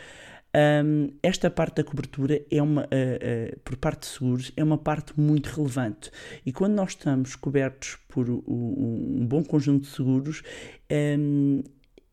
hum, 0.86 1.10
esta 1.22 1.50
parte 1.50 1.78
da 1.78 1.84
cobertura 1.84 2.42
é 2.50 2.62
uma, 2.62 2.84
eh, 2.92 3.20
eh, 3.22 3.58
por 3.64 3.76
parte 3.78 4.02
de 4.02 4.08
seguros 4.08 4.52
é 4.56 4.64
uma 4.64 4.78
parte 4.78 5.20
muito 5.20 5.48
relevante. 5.48 6.12
E 6.46 6.52
quando 6.52 6.74
nós 6.74 6.90
estamos 6.92 7.36
cobertos 7.36 7.98
por 8.08 8.30
o- 8.30 8.44
um 8.48 9.26
bom 9.26 9.44
conjunto 9.44 9.82
de 9.84 9.88
seguros 9.96 10.42
hum, 11.20 11.62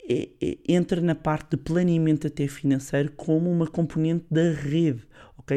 é- 0.08 0.28
é- 0.40 0.58
entra 0.68 1.00
na 1.00 1.14
parte 1.14 1.50
de 1.50 1.56
planeamento 1.58 2.26
até 2.26 2.48
financeiro 2.48 3.12
como 3.12 3.50
uma 3.50 3.66
componente 3.66 4.24
da 4.30 4.50
rede, 4.50 5.02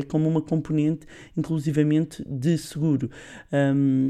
Como 0.02 0.28
uma 0.28 0.42
componente, 0.42 1.06
inclusivamente, 1.38 2.24
de 2.28 2.58
seguro. 2.58 3.10
Hum, 3.52 4.10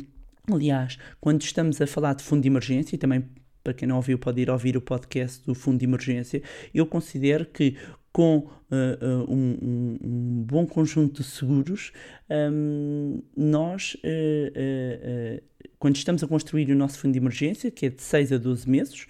aliás, 0.52 0.98
quando 1.19 1.41
estamos 1.41 1.82
a 1.82 1.88
falar 1.88 2.13
de 2.15 2.24
fundo 2.24 2.41
de 2.41 2.48
emergência, 2.48 2.96
e 2.96 2.98
também 2.98 3.24
para 3.63 3.74
quem 3.74 3.88
não 3.88 3.96
ouviu 3.96 4.17
pode 4.19 4.41
ir 4.41 4.50
ouvir 4.50 4.76
o 4.76 4.82
podcast 4.82 5.46
do 5.46 5.56
fundo 5.56 5.80
de 5.80 5.86
emergência, 5.86 6.41
eu 6.74 6.86
considero 6.86 7.46
que 7.46 7.76
com 8.12 8.48
ah, 8.69 9.26
um, 9.28 9.58
um- 9.62 9.98
um 10.04 10.43
bom 10.43 10.65
conjunto 10.67 11.22
de 11.24 11.28
seguros, 11.28 11.91
hum, 12.30 13.22
nós, 13.36 13.96
ah, 14.04 15.41
quando 15.80 15.96
estamos 15.96 16.24
a 16.24 16.28
construir 16.28 16.69
o 16.72 16.76
nosso 16.76 17.00
fundo 17.00 17.13
de 17.13 17.19
emergência, 17.19 17.69
que 17.72 17.86
é 17.88 17.89
de 17.89 18.02
6 18.02 18.32
a 18.32 18.38
12 18.38 18.69
meses, 18.69 19.06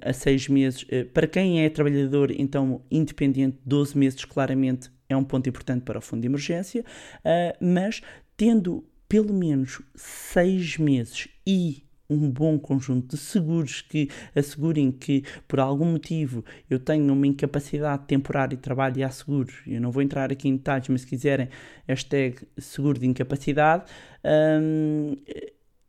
a 0.00 0.12
6 0.12 0.48
meses, 0.48 0.84
eh, 0.88 1.04
para 1.04 1.26
quem 1.26 1.64
é 1.64 1.68
trabalhador, 1.68 2.30
então 2.30 2.80
independente, 2.90 3.56
12 3.64 3.96
meses 3.98 4.24
claramente 4.24 4.88
é 5.08 5.16
um 5.16 5.24
ponto 5.24 5.48
importante 5.48 5.82
para 5.82 5.98
o 5.98 6.02
fundo 6.02 6.20
de 6.22 6.26
emergência, 6.26 6.84
ah, 7.24 7.56
mas 7.60 8.02
tendo 8.36 8.84
pelo 9.08 9.32
menos 9.32 9.80
6 9.96 10.78
meses 10.78 11.28
e 11.46 11.82
um 12.10 12.30
bom 12.30 12.58
conjunto 12.58 13.16
de 13.16 13.22
seguros 13.22 13.82
que 13.82 14.08
assegurem 14.34 14.90
que, 14.90 15.24
por 15.46 15.60
algum 15.60 15.84
motivo, 15.84 16.44
eu 16.68 16.78
tenho 16.78 17.12
uma 17.12 17.26
incapacidade 17.26 18.06
temporária 18.06 18.56
de 18.56 18.62
trabalho 18.62 18.98
e 18.98 19.04
há 19.04 19.10
seguros. 19.10 19.60
Eu 19.66 19.80
não 19.80 19.90
vou 19.90 20.02
entrar 20.02 20.32
aqui 20.32 20.48
em 20.48 20.56
detalhes, 20.56 20.88
mas 20.88 21.02
se 21.02 21.06
quiserem, 21.06 21.48
hashtag 21.86 22.38
seguro 22.56 22.98
de 22.98 23.06
incapacidade. 23.06 23.84
hum, 24.24 25.16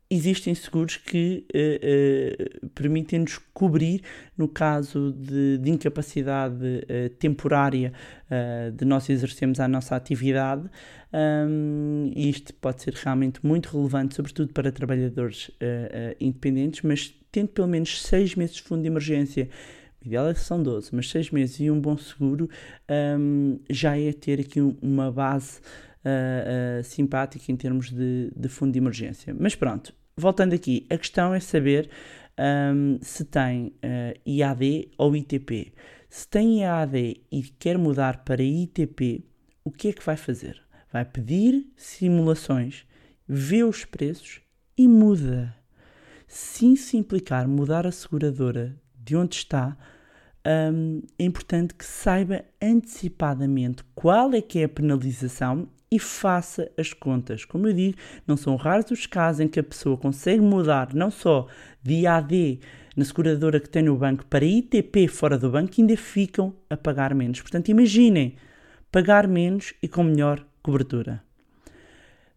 existem 0.10 0.56
seguros 0.56 0.98
que 0.98 1.46
eh, 1.54 1.80
eh, 1.84 2.68
permitem-nos 2.74 3.38
cobrir 3.54 4.02
no 4.36 4.48
caso 4.48 5.12
de, 5.12 5.60
de 5.60 5.70
incapacidade 5.70 6.84
eh, 6.88 7.10
temporária 7.20 7.94
de 8.76 8.86
nós 8.86 9.10
exercermos 9.10 9.60
a 9.60 9.68
nossa 9.68 9.96
atividade. 9.96 10.70
E 12.16 12.30
isto 12.30 12.54
pode 12.54 12.84
ser 12.84 12.94
realmente 12.94 13.44
muito 13.44 13.76
relevante, 13.76 14.14
sobretudo 14.14 14.54
para 14.54 14.72
trabalhadores 14.72 15.50
independentes, 16.20 16.84
mas 16.84 17.12
tendo 17.32 17.48
pelo 17.48 17.68
menos 17.68 18.04
seis 18.04 18.36
meses 18.36 18.58
de 18.58 18.62
fundo 18.62 18.84
de 18.84 18.88
emergência. 18.88 19.50
O 20.00 20.08
ideal 20.08 20.30
é 20.30 20.34
que 20.34 20.40
são 20.40 20.62
12, 20.62 20.92
mas 20.94 21.10
6 21.10 21.32
meses 21.32 21.60
e 21.60 21.70
um 21.70 21.82
bom 21.82 21.98
seguro 21.98 22.48
hum, 23.20 23.60
já 23.70 23.98
é 24.00 24.14
ter 24.14 24.40
aqui 24.40 24.62
um- 24.62 24.78
uma 24.82 25.12
base 25.12 25.60
uh, 26.10 26.84
simpática 26.84 27.52
em 27.52 27.56
termos 27.56 27.92
de, 27.92 28.32
de 28.36 28.50
fundo 28.50 28.72
de 28.72 28.80
emergência. 28.80 29.36
Mas 29.38 29.56
pronto, 29.56 29.94
voltando 30.16 30.54
aqui, 30.54 30.86
a 30.90 30.98
questão 30.98 31.34
é 31.34 31.40
saber 31.40 31.90
hum, 32.40 32.98
se 33.02 33.26
tem 33.26 33.68
uh, 33.68 34.20
IAD 34.26 34.92
ou 34.98 35.16
ITP. 35.16 35.74
Se 36.10 36.28
tem 36.28 36.62
IAD 36.62 37.22
e 37.32 37.44
quer 37.44 37.78
mudar 37.78 38.24
para 38.24 38.42
ITP, 38.42 39.24
o 39.64 39.72
que 39.72 39.90
é 39.90 39.94
que 39.94 40.06
vai 40.06 40.18
fazer? 40.18 40.62
Vai 40.92 41.06
pedir 41.06 41.72
simulações, 41.76 42.86
vê 43.28 43.64
os 43.64 43.86
preços 43.86 44.42
e 44.78 44.88
muda. 44.88 45.56
Se 46.28 46.74
isso 46.74 46.96
implicar 46.96 47.48
mudar 47.48 47.86
a 47.86 47.92
seguradora 47.92 48.80
de 48.96 49.16
onde 49.16 49.36
está, 49.36 49.78
hum, 50.74 51.02
é 51.18 51.24
importante 51.24 51.74
que 51.74 51.86
saiba 51.86 52.44
antecipadamente 52.62 53.84
qual 53.94 54.34
é 54.34 54.42
que 54.42 54.60
é 54.60 54.64
a 54.64 54.70
penalização 54.70 55.68
e 55.92 55.98
faça 55.98 56.72
as 56.78 56.94
contas. 56.94 57.46
Como 57.46 57.68
eu 57.68 57.74
digo, 57.74 57.98
não 58.28 58.38
são 58.38 58.56
raros 58.56 58.92
os 58.92 59.06
casos 59.06 59.42
em 59.42 59.48
que 59.48 59.60
a 59.60 59.64
pessoa 59.64 59.98
consegue 59.98 60.42
mudar 60.42 60.94
não 60.94 61.10
só 61.10 61.48
de 61.82 62.02
IAD 62.02 62.60
na 62.96 63.06
seguradora 63.06 63.60
que 63.60 63.70
tem 63.70 63.84
no 63.84 63.98
banco 63.98 64.26
para 64.26 64.46
ITP 64.46 65.08
fora 65.08 65.38
do 65.38 65.50
banco 65.50 65.74
e 65.78 65.82
ainda 65.82 65.98
ficam 65.98 66.54
a 66.70 66.78
pagar 66.78 67.14
menos. 67.16 67.42
Portanto, 67.42 67.70
imaginem 67.70 68.36
pagar 68.92 69.28
menos 69.28 69.74
e 69.82 69.88
com 69.88 70.04
melhor 70.04 70.46
cobertura. 70.62 71.24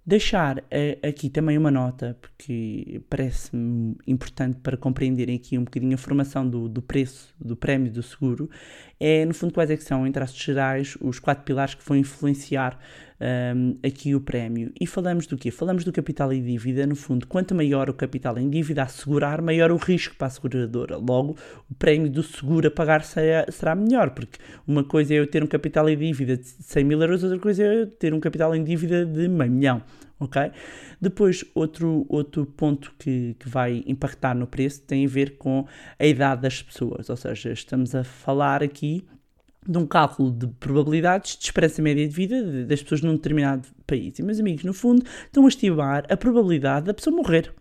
Deixar 0.05 0.65
eh, 0.69 0.99
aqui 1.01 1.31
também 1.31 1.57
uma 1.57 1.71
nota, 1.71 2.19
porque 2.21 3.01
parece-me 3.09 3.97
importante 4.05 4.59
para 4.61 4.77
compreenderem 4.77 5.37
aqui 5.37 5.57
um 5.57 5.63
bocadinho 5.63 5.95
a 5.95 5.99
formação 5.99 6.49
do, 6.49 6.69
do 6.69 6.83
preço 6.83 7.33
do 7.41 7.55
prémio 7.55 7.91
do 7.93 8.03
seguro, 8.03 8.51
é 8.99 9.25
no 9.25 9.33
fundo 9.33 9.55
quais 9.55 9.71
é 9.71 9.77
que 9.77 9.85
são, 9.85 10.05
em 10.05 10.11
traços 10.11 10.37
gerais, 10.37 10.99
os 11.01 11.21
quatro 11.21 11.45
pilares 11.45 11.77
que 11.77 11.87
vão 11.87 11.97
influenciar 11.97 12.81
ahm, 13.23 13.79
aqui 13.87 14.15
o 14.15 14.21
prémio. 14.21 14.73
E 14.81 14.87
falamos 14.87 15.27
do 15.27 15.37
quê? 15.37 15.51
Falamos 15.51 15.85
do 15.85 15.93
capital 15.93 16.33
e 16.33 16.41
dívida, 16.41 16.85
no 16.87 16.97
fundo, 16.97 17.27
quanto 17.27 17.55
maior 17.55 17.89
o 17.89 17.95
capital 17.95 18.37
em 18.37 18.51
dívida 18.51 18.83
a 18.83 18.85
assegurar, 18.85 19.41
maior 19.41 19.71
o 19.71 19.77
risco 19.77 20.17
para 20.17 20.27
a 20.27 20.31
seguradora. 20.31 20.97
Logo, 20.97 21.37
o 21.71 21.75
prémio 21.75 22.11
do 22.11 22.23
seguro 22.23 22.67
a 22.67 22.71
pagar 22.71 23.05
será, 23.05 23.47
será 23.51 23.75
melhor, 23.77 24.11
porque 24.11 24.39
uma 24.67 24.83
coisa 24.83 25.15
é 25.15 25.19
eu 25.19 25.27
ter 25.27 25.43
um 25.45 25.47
capital 25.47 25.89
em 25.89 25.97
dívida 25.97 26.37
de 26.37 26.47
100 26.47 26.85
mil 26.85 27.01
euros, 27.01 27.23
outra 27.23 27.39
coisa 27.39 27.63
é 27.63 27.83
eu 27.83 27.87
ter 27.87 28.13
um 28.13 28.21
capital 28.21 28.55
em 28.57 28.65
dívida 28.65 29.07
de 29.07 29.29
meio 29.29 29.53
milhão. 29.53 29.83
Ok? 30.19 30.41
Depois, 31.01 31.45
outro, 31.53 32.07
outro 32.09 32.47
ponto 32.47 32.93
que, 32.97 33.35
que 33.39 33.49
vai 33.49 33.83
impactar 33.87 34.37
no 34.37 34.47
preço 34.47 34.81
tem 34.83 35.05
a 35.05 35.09
ver 35.09 35.37
com 35.37 35.67
a 35.99 36.07
idade 36.07 36.43
das 36.43 36.63
pessoas, 36.63 37.11
ou 37.11 37.17
seja, 37.17 37.53
estamos 37.53 37.93
a 37.93 38.05
falar 38.05 38.63
aqui 38.63 39.05
de 39.67 39.79
um 39.79 39.87
cálculo 39.87 40.31
de 40.31 40.47
probabilidades 40.47 41.37
de 41.37 41.45
esperança 41.45 41.81
média 41.81 42.07
de 42.07 42.15
vida 42.15 42.65
das 42.65 42.83
pessoas 42.83 43.03
num 43.03 43.15
determinado 43.15 43.69
país. 43.87 44.19
E, 44.19 44.23
meus 44.23 44.41
amigos, 44.41 44.65
no 44.65 44.75
fundo, 44.75 45.05
estão 45.25 45.45
a 45.45 45.49
estimar 45.49 46.05
a 46.11 46.17
probabilidade 46.17 46.87
da 46.87 46.95
pessoa 46.95 47.15
morrer. 47.15 47.53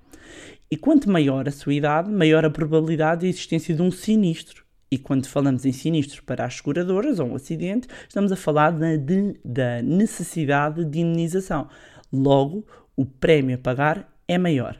E 0.69 0.77
quanto 0.77 1.09
maior 1.09 1.47
a 1.47 1.51
sua 1.51 1.73
idade, 1.73 2.09
maior 2.09 2.45
a 2.45 2.49
probabilidade 2.49 3.21
de 3.21 3.27
existência 3.27 3.75
de 3.75 3.81
um 3.81 3.91
sinistro. 3.91 4.63
E 4.89 4.97
quando 4.97 5.27
falamos 5.27 5.65
em 5.65 5.71
sinistros 5.71 6.19
para 6.19 6.45
as 6.45 6.55
seguradoras 6.55 7.19
ou 7.19 7.27
um 7.27 7.35
acidente, 7.35 7.87
estamos 8.07 8.31
a 8.31 8.35
falar 8.35 8.71
da, 8.71 8.95
de- 8.95 9.39
da 9.43 9.81
necessidade 9.81 10.83
de 10.85 10.99
indenização. 10.99 11.69
Logo, 12.11 12.65
o 12.95 13.05
prémio 13.05 13.55
a 13.55 13.57
pagar 13.57 14.13
é 14.27 14.37
maior. 14.37 14.77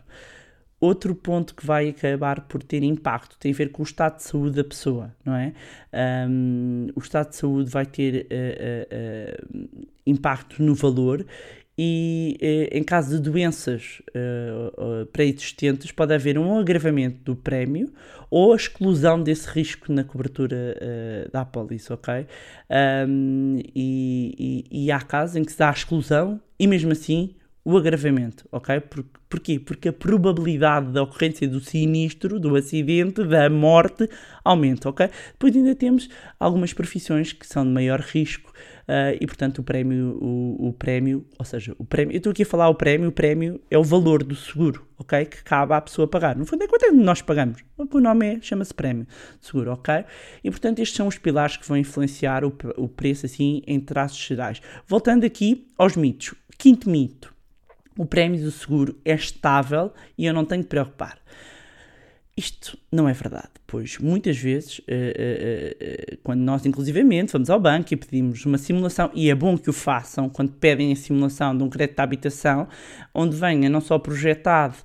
Outro 0.82 1.14
ponto 1.14 1.54
que 1.54 1.64
vai 1.66 1.90
acabar 1.90 2.42
por 2.48 2.64
ter 2.64 2.82
impacto 2.82 3.38
tem 3.38 3.52
a 3.54 3.56
ver 3.56 3.72
com 3.72 3.84
o 3.84 3.86
estado 3.86 4.18
de 4.18 4.24
saúde 4.24 4.56
da 4.56 4.64
pessoa, 4.64 5.16
não 5.24 5.36
é? 5.36 5.54
Ahm, 5.94 6.88
o 6.96 7.00
estado 7.00 7.30
de 7.30 7.36
saúde 7.36 7.70
vai 7.70 7.86
ter 7.86 8.26
eh, 8.32 8.88
eh, 8.90 9.42
impacto 10.08 10.64
no 10.64 10.74
valor 10.74 11.24
e 11.78 12.36
em 12.72 12.84
caso 12.84 13.16
de 13.18 13.30
doenças 13.30 14.02
pré-existentes 15.14 15.92
pode 15.92 16.14
haver 16.14 16.38
um 16.38 16.58
agravamento 16.58 17.20
do 17.24 17.36
prémio 17.36 17.92
ou 18.30 18.54
a 18.54 18.56
exclusão 18.56 19.22
desse 19.22 19.48
risco 19.50 19.92
na 19.92 20.04
cobertura 20.04 20.76
da 21.32 21.42
apólice, 21.42 21.92
ok? 21.94 22.26
Ahm, 22.70 23.60
e, 23.76 24.66
e- 24.72 24.86
e 24.86 24.92
há 24.92 25.00
casos 25.02 25.36
em 25.36 25.44
que 25.44 25.52
se 25.52 25.58
dá 25.60 25.70
a 25.70 25.74
exclusão 25.74 26.40
e 26.60 26.68
mesmo 26.68 26.92
assim 26.92 27.36
o 27.64 27.78
agravamento, 27.78 28.48
ok? 28.52 28.80
Por, 28.82 29.06
porquê? 29.30 29.60
Porque 29.60 29.90
a 29.90 29.94
probabilidade 29.94 30.92
da 30.92 31.04
ocorrência 31.04 31.48
do 31.48 31.60
sinistro, 31.60 32.40
do 32.40 32.56
acidente, 32.56 33.24
da 33.24 33.50
morte, 33.50 34.10
aumenta, 34.44 34.90
ok? 34.90 35.08
Depois 35.34 35.56
ainda 35.56 35.76
temos 35.76 36.10
algumas 36.40 36.74
profissões 36.74 37.32
que 37.32 37.46
são 37.46 37.64
de 37.64 37.70
maior 37.70 38.00
risco 38.00 38.52
uh, 38.88 39.16
e, 39.20 39.28
portanto, 39.28 39.60
o 39.60 39.64
prémio, 39.64 40.18
o, 40.20 40.70
o, 40.70 40.74
prémio, 40.74 41.24
ou 41.38 41.46
seja, 41.46 41.76
o 41.78 41.86
prémio, 41.86 42.14
eu 42.14 42.18
estou 42.18 42.32
aqui 42.32 42.42
a 42.42 42.46
falar 42.48 42.68
o 42.68 42.76
prémio, 42.76 43.10
o 43.10 43.12
prémio 43.12 43.62
é 43.70 43.78
o 43.78 43.84
valor 43.84 44.24
do 44.24 44.36
seguro, 44.36 44.88
ok? 44.98 45.24
Que 45.26 45.44
cabe 45.44 45.74
à 45.74 45.82
pessoa 45.82 46.08
pagar. 46.08 46.36
No 46.36 46.48
fundo, 46.48 46.64
é 46.64 46.68
quanto 46.68 46.86
é 46.86 46.90
que 46.90 46.96
nós 46.96 47.22
pagamos? 47.22 47.64
O 47.78 48.00
nome 48.00 48.26
é, 48.26 48.42
chama-se 48.42 48.74
prémio 48.74 49.06
seguro, 49.40 49.72
ok? 49.74 50.04
E, 50.44 50.50
portanto, 50.50 50.80
estes 50.80 50.98
são 50.98 51.08
os 51.08 51.20
pilares 51.20 51.58
que 51.58 51.68
vão 51.68 51.78
influenciar 51.78 52.44
o, 52.44 52.52
o 52.76 52.88
preço, 52.88 53.28
assim, 53.28 53.62
em 53.68 53.80
traços 53.80 54.18
gerais. 54.18 54.60
Voltando 54.88 55.26
aqui 55.26 55.68
aos 55.78 55.96
mitos. 55.96 56.34
Quinto 56.58 56.90
mito 56.90 57.32
o 57.98 58.06
prémio 58.06 58.42
do 58.42 58.52
seguro 58.52 58.98
é 59.04 59.14
estável 59.14 59.94
e 60.18 60.26
eu 60.26 60.34
não 60.34 60.46
tenho 60.46 60.64
que 60.64 60.70
preocupar. 60.70 61.18
Isto 62.36 62.78
não 62.92 63.10
é 63.10 63.14
verdade, 63.14 63.50
pois 63.68 63.98
muitas 64.00 64.38
vezes, 64.38 64.80
uh, 64.80 64.84
uh, 64.84 66.14
uh, 66.14 66.18
quando 66.24 66.40
nós 66.40 66.66
inclusivamente 66.66 67.34
vamos 67.34 67.50
ao 67.50 67.60
banco 67.60 67.94
e 67.94 67.98
pedimos 67.98 68.46
uma 68.46 68.58
simulação, 68.58 69.12
e 69.14 69.30
é 69.30 69.36
bom 69.36 69.58
que 69.58 69.70
o 69.70 69.74
façam 69.74 70.30
quando 70.30 70.54
pedem 70.54 70.94
a 70.94 70.96
simulação 70.96 71.56
de 71.56 71.62
um 71.62 71.70
crédito 71.70 71.98
de 71.98 72.02
habitação, 72.02 72.68
onde 73.14 73.36
venha 73.36 73.70
não 73.70 73.82
só 73.82 74.00
projetado 74.00 74.78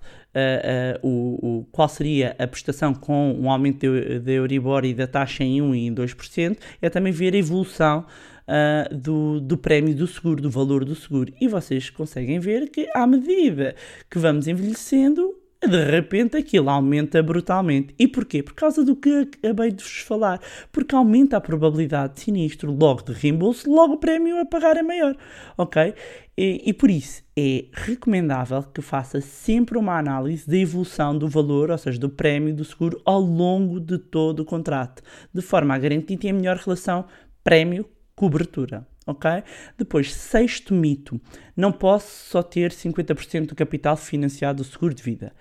o, 1.02 1.58
o, 1.58 1.66
qual 1.72 1.88
seria 1.88 2.36
a 2.38 2.46
prestação 2.46 2.94
com 2.94 3.32
um 3.32 3.50
aumento 3.50 3.86
da 4.20 4.32
Euribor 4.32 4.84
e 4.84 4.94
da 4.94 5.06
taxa 5.06 5.44
em 5.44 5.62
1 5.62 5.74
e 5.74 5.86
em 5.86 5.94
2%, 5.94 6.56
é 6.80 6.90
também 6.90 7.12
ver 7.12 7.34
a 7.34 7.38
evolução 7.38 8.04
uh, 8.46 8.94
do, 8.94 9.40
do 9.40 9.56
prémio 9.56 9.94
do 9.94 10.06
seguro, 10.06 10.40
do 10.40 10.50
valor 10.50 10.84
do 10.84 10.94
seguro. 10.94 11.32
E 11.40 11.48
vocês 11.48 11.90
conseguem 11.90 12.38
ver 12.38 12.68
que, 12.70 12.88
à 12.94 13.06
medida 13.06 13.74
que 14.10 14.18
vamos 14.18 14.46
envelhecendo, 14.46 15.34
de 15.66 15.84
repente 15.84 16.36
aquilo 16.36 16.70
aumenta 16.70 17.22
brutalmente. 17.22 17.94
E 17.98 18.06
porquê? 18.08 18.42
Por 18.42 18.54
causa 18.54 18.84
do 18.84 18.96
que 18.96 19.28
acabei 19.42 19.70
de 19.70 19.82
vos 19.82 19.98
falar. 19.98 20.40
Porque 20.72 20.94
aumenta 20.94 21.36
a 21.36 21.40
probabilidade 21.40 22.14
de 22.14 22.20
sinistro, 22.20 22.72
logo 22.72 23.02
de 23.02 23.12
reembolso, 23.12 23.70
logo 23.70 23.94
o 23.94 23.98
prémio 23.98 24.40
a 24.40 24.44
pagar 24.44 24.76
é 24.76 24.82
maior. 24.82 25.16
Ok? 25.56 25.94
E, 26.38 26.62
e, 26.66 26.72
por 26.74 26.90
isso 26.90 27.22
é 27.34 27.64
recomendável 27.72 28.62
que 28.62 28.82
faça 28.82 29.22
sempre 29.22 29.78
uma 29.78 29.98
análise 29.98 30.46
da 30.46 30.56
evolução 30.56 31.16
do 31.16 31.28
valor, 31.28 31.70
ou 31.70 31.78
seja, 31.78 31.98
do 31.98 32.10
prémio 32.10 32.54
do 32.54 32.62
seguro, 32.62 33.00
ao 33.06 33.20
longo 33.20 33.80
de 33.80 33.96
todo 33.96 34.40
o 34.40 34.44
contrato, 34.44 35.02
de 35.32 35.40
forma 35.40 35.74
a 35.74 35.78
garantir 35.78 36.18
que 36.18 36.28
a 36.28 36.32
melhor 36.34 36.56
relação 36.56 37.06
prémio 37.42 37.88
cobertura. 38.14 38.86
Ok? 39.06 39.30
Depois, 39.78 40.12
sexto 40.12 40.74
mito: 40.74 41.20
não 41.56 41.70
posso 41.70 42.28
só 42.28 42.42
ter 42.42 42.72
50% 42.72 43.46
do 43.46 43.54
capital 43.54 43.96
financiado 43.96 44.62
do 44.62 44.68
seguro 44.68 44.92
de 44.92 45.02
vida. 45.02 45.32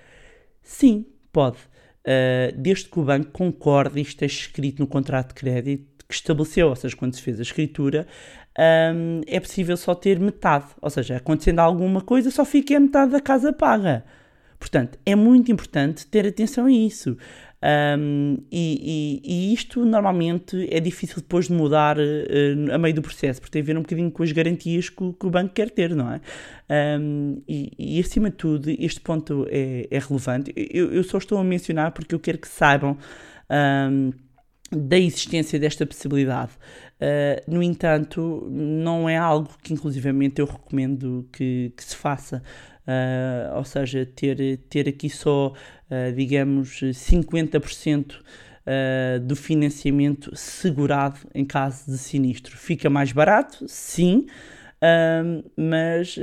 Sim, 0.65 1.05
pode. 1.31 1.57
Uh, 2.05 2.57
desde 2.57 2.89
que 2.89 2.99
o 2.99 3.03
banco 3.03 3.31
concorde 3.31 3.99
e 3.99 4.01
esteja 4.01 4.33
escrito 4.33 4.79
no 4.79 4.87
contrato 4.87 5.29
de 5.29 5.35
crédito 5.35 6.05
que 6.07 6.13
estabeleceu, 6.13 6.67
ou 6.69 6.75
seja, 6.75 6.95
quando 6.95 7.15
se 7.15 7.21
fez 7.21 7.39
a 7.39 7.43
escritura, 7.43 8.05
um, 8.93 9.21
é 9.27 9.39
possível 9.39 9.77
só 9.77 9.95
ter 9.95 10.19
metade. 10.19 10.67
Ou 10.81 10.89
seja, 10.89 11.17
acontecendo 11.17 11.59
alguma 11.59 12.01
coisa, 12.01 12.29
só 12.31 12.43
fica 12.43 12.75
a 12.75 12.79
metade 12.79 13.11
da 13.11 13.21
casa 13.21 13.53
paga. 13.53 14.03
Portanto, 14.59 14.97
é 15.05 15.15
muito 15.15 15.51
importante 15.51 16.07
ter 16.07 16.25
atenção 16.27 16.65
a 16.65 16.71
isso. 16.71 17.17
Um, 17.63 18.37
e, 18.51 19.21
e, 19.23 19.49
e, 19.49 19.53
isto 19.53 19.83
normalmente 19.85 20.67
é 20.69 20.79
difícil 20.79 21.17
depois 21.17 21.47
de 21.47 21.53
mudar 21.53 21.97
uh, 21.97 22.73
a 22.73 22.77
meio 22.77 22.93
do 22.93 23.01
processo, 23.01 23.41
porque 23.41 23.53
tem 23.53 23.61
a 23.61 23.65
ver 23.65 23.77
um 23.77 23.81
bocadinho 23.81 24.11
com 24.11 24.21
as 24.21 24.31
garantias 24.31 24.89
que 24.89 25.13
que 25.13 25.25
o 25.25 25.29
banco 25.29 25.53
quer 25.53 25.71
ter, 25.71 25.95
não 25.95 26.11
é? 26.11 26.21
Um, 26.99 27.41
e, 27.47 27.71
e, 27.77 27.99
acima 27.99 28.29
de 28.29 28.35
tudo, 28.35 28.69
este 28.69 28.99
ponto 29.01 29.47
é, 29.49 29.87
é 29.89 29.99
relevante. 29.99 30.53
Eu, 30.55 30.91
eu, 30.91 31.03
só 31.03 31.17
estou 31.17 31.37
a 31.37 31.43
mencionar 31.43 31.91
porque 31.91 32.13
eu 32.13 32.19
quero 32.19 32.37
que 32.37 32.47
saibam. 32.47 32.97
Um, 33.49 34.11
da 34.71 34.97
existência 34.97 35.59
desta 35.59 35.85
possibilidade. 35.85 36.51
Uh, 36.95 37.51
no 37.51 37.61
entanto, 37.61 38.47
não 38.49 39.09
é 39.09 39.17
algo 39.17 39.49
que 39.61 39.73
inclusivamente 39.73 40.39
eu 40.39 40.45
recomendo 40.45 41.27
que, 41.31 41.73
que 41.75 41.83
se 41.83 41.95
faça. 41.95 42.41
Uh, 42.87 43.57
ou 43.57 43.63
seja, 43.63 44.05
ter, 44.05 44.57
ter 44.69 44.87
aqui 44.87 45.09
só, 45.09 45.47
uh, 45.49 46.13
digamos, 46.15 46.81
50% 46.81 48.15
uh, 48.15 49.19
do 49.21 49.35
financiamento 49.35 50.35
segurado 50.35 51.19
em 51.33 51.43
caso 51.43 51.91
de 51.91 51.97
sinistro. 51.97 52.55
Fica 52.55 52.89
mais 52.89 53.11
barato, 53.11 53.65
sim, 53.67 54.27
mas 55.55 56.17
uh, 56.17 56.21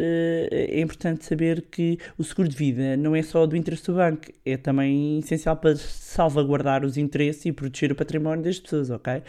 é 0.51 0.81
importante 0.81 1.25
saber 1.25 1.62
que 1.70 1.98
o 2.18 2.25
seguro 2.25 2.48
de 2.48 2.57
vida 2.57 2.96
não 2.96 3.16
é 3.16 3.22
só 3.22 3.46
do 3.46 3.57
interesse 3.57 3.87
do 3.87 3.94
banco, 3.94 4.27
é 4.44 4.57
também 4.57 5.18
essencial 5.18 5.57
para 5.57 5.77
salvaguardar 5.77 6.85
os 6.85 6.96
interesses 6.96 7.46
e 7.46 7.53
proteger 7.53 7.92
o 7.92 7.94
património 7.94 8.44
das 8.44 8.61
pessoas, 8.61 8.90
ok? 8.90 9.22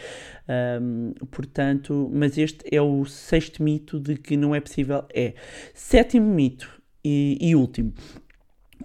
Um, 0.80 1.12
portanto, 1.30 2.10
mas 2.12 2.36
este 2.36 2.64
é 2.70 2.80
o 2.80 3.04
sexto 3.04 3.62
mito 3.62 3.98
de 3.98 4.16
que 4.16 4.36
não 4.36 4.54
é 4.54 4.60
possível. 4.60 5.04
É. 5.14 5.34
Sétimo 5.72 6.32
mito 6.32 6.70
e, 7.04 7.38
e 7.40 7.54
último. 7.56 7.92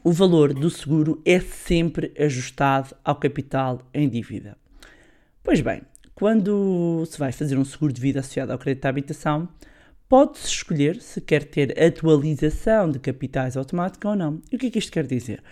O 0.04 0.12
valor 0.12 0.54
do 0.54 0.70
seguro 0.70 1.22
é 1.26 1.40
sempre 1.40 2.14
ajustado 2.18 2.96
ao 3.04 3.16
capital 3.16 3.82
em 3.94 4.08
dívida. 4.08 4.58
Pois 5.44 5.60
bem, 5.62 5.82
quando 6.16 7.06
se 7.06 7.18
vai 7.18 7.32
fazer 7.32 7.58
um 7.58 7.66
seguro 7.66 7.92
de 7.92 8.02
vida 8.02 8.20
associado 8.20 8.52
ao 8.52 8.58
crédito 8.58 8.86
à 8.86 8.90
habitação, 8.90 9.48
pode-se 10.10 10.48
escolher 10.48 11.00
se 11.00 11.22
quer 11.22 11.44
ter 11.44 11.80
atualização 11.80 12.90
de 12.90 12.98
capitais 12.98 13.56
automática 13.56 14.10
ou 14.10 14.16
não. 14.16 14.42
E 14.52 14.56
o 14.56 14.60
que 14.60 14.66
é 14.66 14.72
que 14.72 14.80
isto 14.80 14.92
quer 14.92 15.06
dizer? 15.06 15.44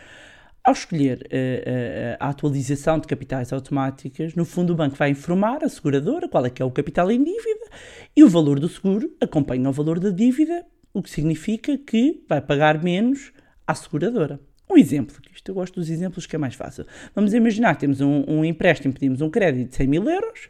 Ao 0.63 0.73
escolher 0.73 1.19
uh, 1.19 1.25
uh, 1.25 2.17
a 2.19 2.29
atualização 2.29 2.99
de 2.99 3.07
capitais 3.07 3.53
automáticas, 3.53 4.33
no 4.33 4.43
fundo 4.43 4.73
o 4.73 4.75
banco 4.75 4.95
vai 4.95 5.11
informar 5.11 5.63
a 5.63 5.69
seguradora 5.69 6.27
qual 6.27 6.45
é 6.45 6.49
que 6.49 6.61
é 6.61 6.65
o 6.65 6.71
capital 6.71 7.09
em 7.11 7.23
dívida 7.23 7.69
e 8.15 8.23
o 8.23 8.29
valor 8.29 8.59
do 8.59 8.67
seguro 8.67 9.15
acompanha 9.21 9.69
o 9.69 9.71
valor 9.71 9.99
da 9.99 10.09
dívida, 10.09 10.65
o 10.91 11.03
que 11.03 11.09
significa 11.09 11.77
que 11.77 12.25
vai 12.27 12.41
pagar 12.41 12.83
menos 12.83 13.31
à 13.65 13.75
seguradora. 13.75 14.41
Um 14.69 14.75
exemplo, 14.75 15.15
isto 15.33 15.49
eu 15.49 15.55
gosto 15.55 15.75
dos 15.75 15.89
exemplos 15.89 16.25
que 16.25 16.35
é 16.35 16.39
mais 16.39 16.55
fácil. 16.55 16.85
Vamos 17.15 17.33
imaginar 17.33 17.75
que 17.75 17.81
temos 17.81 18.01
um, 18.01 18.25
um 18.27 18.43
empréstimo, 18.43 18.93
pedimos 18.93 19.21
um 19.21 19.29
crédito 19.29 19.69
de 19.69 19.75
100 19.75 19.87
mil 19.87 20.09
euros, 20.09 20.49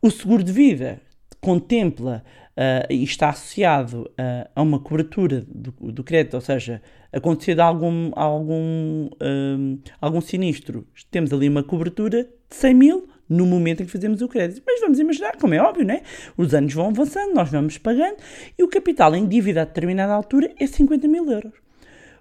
o 0.00 0.10
seguro 0.10 0.42
de 0.42 0.50
vida 0.50 1.00
contempla 1.42 2.22
uh, 2.56 2.86
e 2.88 3.02
está 3.02 3.30
associado 3.30 4.02
uh, 4.12 4.48
a 4.54 4.62
uma 4.62 4.78
cobertura 4.78 5.44
do, 5.48 5.72
do, 5.92 6.04
crédito, 6.04 6.34
ou 6.34 6.40
seja, 6.40 6.80
acontecer 7.12 7.60
algum, 7.60 8.12
algum, 8.14 9.10
um, 9.20 9.78
algum 10.00 10.20
sinistro, 10.20 10.86
temos 11.10 11.32
ali 11.32 11.48
uma 11.48 11.64
cobertura 11.64 12.22
de 12.22 12.56
100 12.56 12.74
mil 12.74 13.08
no 13.28 13.44
momento 13.44 13.82
em 13.82 13.86
que 13.86 13.90
fazemos 13.90 14.22
o 14.22 14.28
crédito. 14.28 14.62
Mas 14.64 14.80
vamos 14.80 15.00
imaginar, 15.00 15.36
como 15.36 15.52
é 15.52 15.60
óbvio, 15.60 15.84
né? 15.84 16.02
os 16.36 16.54
anos 16.54 16.72
vão 16.72 16.88
avançando, 16.88 17.34
nós 17.34 17.50
vamos 17.50 17.76
pagando 17.76 18.16
e 18.56 18.62
o 18.62 18.68
capital 18.68 19.14
em 19.16 19.26
dívida 19.26 19.62
a 19.62 19.64
determinada 19.64 20.12
altura 20.12 20.52
é 20.60 20.66
50 20.66 21.08
mil 21.08 21.28
euros. 21.28 21.52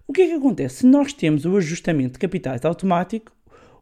O 0.07 0.13
que 0.13 0.23
é 0.23 0.27
que 0.27 0.33
acontece? 0.33 0.77
Se 0.77 0.87
nós 0.87 1.13
temos 1.13 1.45
o 1.45 1.55
ajustamento 1.57 2.13
de 2.13 2.19
capitais 2.19 2.65
automático, 2.65 3.31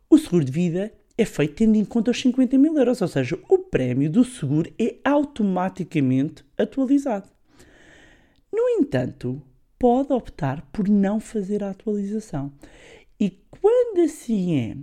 o 0.10 0.18
seguro 0.18 0.44
de 0.44 0.52
vida 0.52 0.92
é 1.22 1.26
feito 1.26 1.56
tendo 1.56 1.76
em 1.76 1.84
conta 1.84 2.12
os 2.12 2.22
50 2.22 2.58
mil 2.58 2.78
euros, 2.78 3.02
ou 3.02 3.08
seja, 3.10 3.38
o 3.50 3.60
prémio 3.60 4.10
do 4.10 4.24
seguro 4.24 4.72
é 4.80 4.96
automaticamente 5.04 6.46
atualizado. 6.58 7.28
No 8.54 8.70
entanto, 8.70 9.42
pode 9.78 10.14
optar 10.14 10.62
por 10.72 10.88
não 10.88 11.20
fazer 11.20 11.62
a 11.62 11.72
atualização. 11.72 12.54
E 13.20 13.32
quando 13.52 14.00
assim 14.00 14.60
é, 14.60 14.78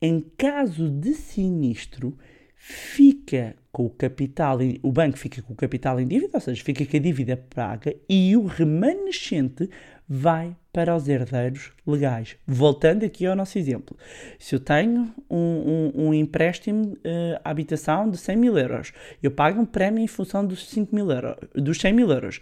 em 0.00 0.20
caso 0.38 0.88
de 0.88 1.12
sinistro, 1.12 2.16
fica 2.54 3.56
com 3.72 3.86
o 3.86 3.90
capital, 3.90 4.58
o 4.80 4.92
banco 4.92 5.18
fica 5.18 5.42
com 5.42 5.54
o 5.54 5.56
capital 5.56 5.98
em 5.98 6.06
dívida, 6.06 6.30
ou 6.34 6.40
seja, 6.40 6.62
fica 6.62 6.86
com 6.86 6.96
a 6.96 7.00
dívida 7.00 7.36
paga 7.36 7.96
e 8.08 8.36
o 8.36 8.46
remanescente 8.46 9.68
vai 10.08 10.54
para 10.72 10.94
os 10.94 11.08
herdeiros 11.08 11.72
legais. 11.86 12.36
Voltando 12.46 13.04
aqui 13.04 13.26
ao 13.26 13.36
nosso 13.36 13.58
exemplo. 13.58 13.96
Se 14.38 14.54
eu 14.54 14.60
tenho 14.60 15.12
um, 15.30 15.92
um, 15.94 16.06
um 16.06 16.14
empréstimo 16.14 16.94
uh, 16.94 17.40
à 17.44 17.50
habitação 17.50 18.10
de 18.10 18.18
100 18.18 18.36
mil 18.36 18.58
euros, 18.58 18.92
eu 19.22 19.30
pago 19.30 19.60
um 19.60 19.66
prémio 19.66 20.02
em 20.02 20.06
função 20.06 20.44
dos, 20.44 20.68
5 20.68 20.94
mil 20.94 21.10
euros, 21.10 21.36
dos 21.54 21.80
100 21.80 21.92
mil 21.92 22.10
euros. 22.10 22.40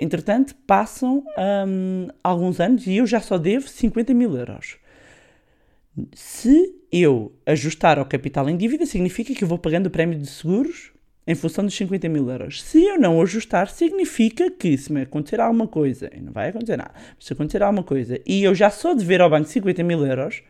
Entretanto, 0.00 0.54
passam 0.66 1.24
um, 1.66 2.08
alguns 2.22 2.58
anos 2.58 2.86
e 2.86 2.96
eu 2.96 3.06
já 3.06 3.20
só 3.20 3.38
devo 3.38 3.68
50 3.68 4.12
mil 4.12 4.36
euros. 4.36 4.76
Se 6.12 6.74
eu 6.90 7.32
ajustar 7.46 8.00
ao 8.00 8.04
capital 8.04 8.50
em 8.50 8.56
dívida, 8.56 8.84
significa 8.84 9.32
que 9.32 9.44
eu 9.44 9.48
vou 9.48 9.58
pagando 9.58 9.86
o 9.86 9.90
prémio 9.90 10.18
de 10.18 10.26
seguros 10.26 10.93
em 11.26 11.34
função 11.34 11.64
dos 11.64 11.74
50 11.74 12.08
mil 12.08 12.28
euros. 12.30 12.62
Se 12.62 12.84
eu 12.84 12.98
não 12.98 13.20
ajustar, 13.22 13.68
significa 13.68 14.50
que 14.50 14.76
se 14.76 14.92
me 14.92 15.02
acontecer 15.02 15.40
alguma 15.40 15.66
coisa, 15.66 16.10
e 16.14 16.20
não 16.20 16.32
vai 16.32 16.50
acontecer 16.50 16.76
nada, 16.76 16.94
se 17.18 17.32
acontecer 17.32 17.62
alguma 17.62 17.82
coisa, 17.82 18.20
e 18.26 18.44
eu 18.44 18.54
já 18.54 18.70
sou 18.70 18.94
dever 18.94 19.20
ao 19.20 19.30
banco 19.30 19.48
50 19.48 19.82
mil 19.82 20.04
euros, 20.04 20.42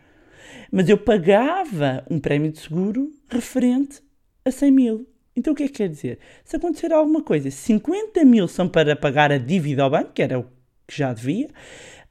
mas 0.71 0.89
eu 0.89 0.99
pagava 0.99 2.05
um 2.11 2.19
prémio 2.19 2.51
de 2.51 2.59
seguro 2.59 3.13
referente 3.29 4.03
a 4.45 4.51
100 4.51 4.71
mil. 4.71 5.09
Então 5.37 5.53
o 5.53 5.57
que 5.57 5.65
é 5.65 5.67
que 5.67 5.75
quer 5.75 5.89
dizer? 5.89 6.19
Se 6.45 6.57
acontecer 6.57 6.93
alguma 6.93 7.23
coisa, 7.23 7.51
50 7.51 8.25
mil 8.25 8.47
são 8.47 8.69
para 8.69 8.95
pagar 8.95 9.33
a 9.33 9.39
dívida 9.39 9.83
ao 9.83 9.91
banco, 9.91 10.13
que 10.13 10.23
era 10.23 10.39
o 10.39 10.45
que 10.87 10.97
já 10.97 11.13
devia, 11.13 11.49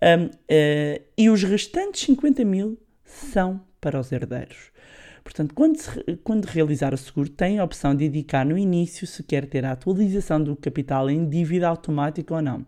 um, 0.02 0.26
uh, 0.26 1.04
e 1.18 1.30
os 1.30 1.44
restantes 1.44 2.02
50 2.02 2.44
mil 2.44 2.78
são 3.06 3.62
para 3.80 4.00
os 4.00 4.12
herdeiros. 4.12 4.72
Portanto, 5.24 5.54
quando, 5.54 5.78
se, 5.78 6.04
quando 6.24 6.46
realizar 6.46 6.94
o 6.94 6.98
seguro, 6.98 7.30
tem 7.30 7.60
a 7.60 7.64
opção 7.64 7.96
de 7.96 8.06
indicar 8.06 8.46
no 8.46 8.58
início 8.58 9.08
se 9.08 9.24
quer 9.24 9.46
ter 9.46 9.66
a 9.66 9.72
atualização 9.72 10.44
do 10.44 10.56
capital 10.56 11.10
em 11.10 11.28
dívida 11.28 11.68
automática 11.68 12.34
ou 12.36 12.42
não. 12.42 12.66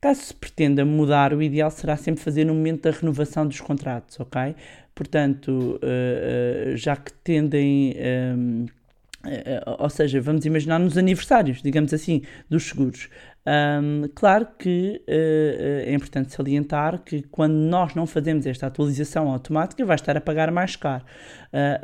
Caso 0.00 0.20
se 0.20 0.34
pretenda 0.34 0.84
mudar, 0.84 1.32
o 1.32 1.40
ideal 1.40 1.70
será 1.70 1.96
sempre 1.96 2.20
fazer 2.20 2.44
no 2.44 2.52
momento 2.52 2.82
da 2.82 2.90
renovação 2.90 3.46
dos 3.46 3.60
contratos, 3.60 4.18
ok? 4.18 4.56
Portanto, 4.94 5.48
uh, 5.48 6.72
uh, 6.72 6.76
já 6.76 6.96
que 6.96 7.12
tendem. 7.12 7.94
Uh, 7.94 8.82
ou 9.78 9.88
seja, 9.88 10.20
vamos 10.20 10.44
imaginar 10.44 10.80
nos 10.80 10.98
aniversários, 10.98 11.62
digamos 11.62 11.94
assim, 11.94 12.22
dos 12.50 12.64
seguros. 12.64 13.08
Um, 13.44 14.08
claro 14.14 14.46
que 14.58 15.02
é 15.06 15.92
importante 15.94 16.32
salientar 16.32 17.02
que 17.02 17.22
quando 17.22 17.54
nós 17.54 17.94
não 17.94 18.06
fazemos 18.06 18.46
esta 18.46 18.66
atualização 18.66 19.28
automática, 19.28 19.84
vai 19.84 19.96
estar 19.96 20.16
a 20.16 20.20
pagar 20.20 20.50
mais 20.50 20.76
caro. 20.76 21.04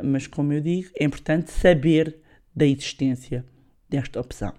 mas, 0.03 0.25
como 0.27 0.53
eu 0.53 0.61
digo, 0.61 0.89
é 0.99 1.03
importante 1.03 1.51
saber 1.51 2.17
da 2.55 2.65
existência 2.65 3.45
desta 3.89 4.19
opção. 4.19 4.53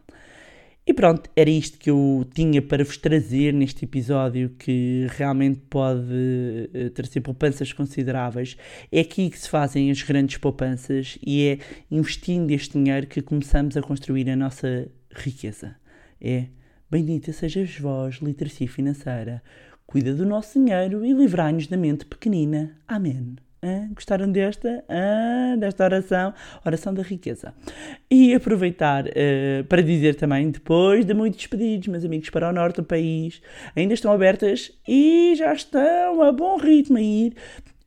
E 0.87 0.93
pronto, 0.93 1.31
era 1.37 1.49
isto 1.49 1.79
que 1.79 1.89
eu 1.89 2.27
tinha 2.35 2.61
para 2.61 2.83
vos 2.83 2.97
trazer 2.97 3.53
neste 3.53 3.85
episódio 3.85 4.51
que 4.59 5.07
realmente 5.11 5.61
pode 5.71 6.01
uh, 6.03 6.91
trazer 6.91 7.21
poupanças 7.21 7.73
consideráveis. 7.73 8.57
É 8.91 8.99
aqui 8.99 9.31
que 9.31 9.39
se 9.39 9.49
fazem 9.49 9.91
as 9.91 10.03
grandes 10.03 10.39
poupanças 10.39 11.17
e 11.25 11.47
é 11.47 11.59
investindo 11.91 12.51
este 12.51 12.77
dinheiro 12.77 13.07
que 13.07 13.23
começamos 13.23 13.77
a 13.77 13.83
construir 13.83 14.29
a 14.31 14.35
nossa 14.35 14.91
riqueza. 15.15 15.77
É 16.21 16.47
bendita 16.91 17.33
sejas 17.33 17.79
vós, 17.79 18.17
literacia 18.17 18.69
financeira. 18.69 19.43
Cuida 19.87 20.15
do 20.15 20.27
nosso 20.27 20.59
dinheiro 20.59 21.05
e 21.05 21.13
livrai-nos 21.13 21.67
da 21.67 21.77
mente 21.77 22.05
pequenina. 22.05 22.77
Amém. 22.87 23.37
Ah, 23.63 23.87
gostaram 23.95 24.31
desta? 24.33 24.83
Ah, 24.89 25.55
desta 25.59 25.85
oração? 25.85 26.33
Oração 26.65 26.95
da 26.95 27.03
riqueza. 27.03 27.55
E 28.11 28.35
aproveitar 28.35 29.05
uh, 29.07 29.65
para 29.69 29.83
dizer 29.83 30.15
também, 30.15 30.51
depois 30.51 31.05
de 31.05 31.13
muitos 31.13 31.47
pedidos, 31.47 31.89
meus 31.89 32.05
amigos, 32.05 32.31
para 32.31 32.49
o 32.49 32.53
norte 32.53 32.77
do 32.77 32.85
país, 32.85 33.43
ainda 33.77 33.93
estão 33.93 34.13
abertas 34.13 34.73
e 34.89 35.35
já 35.37 35.53
estão 35.53 36.23
a 36.23 36.33
bom 36.33 36.57
ritmo 36.57 36.97
a 36.97 37.03
ir 37.03 37.35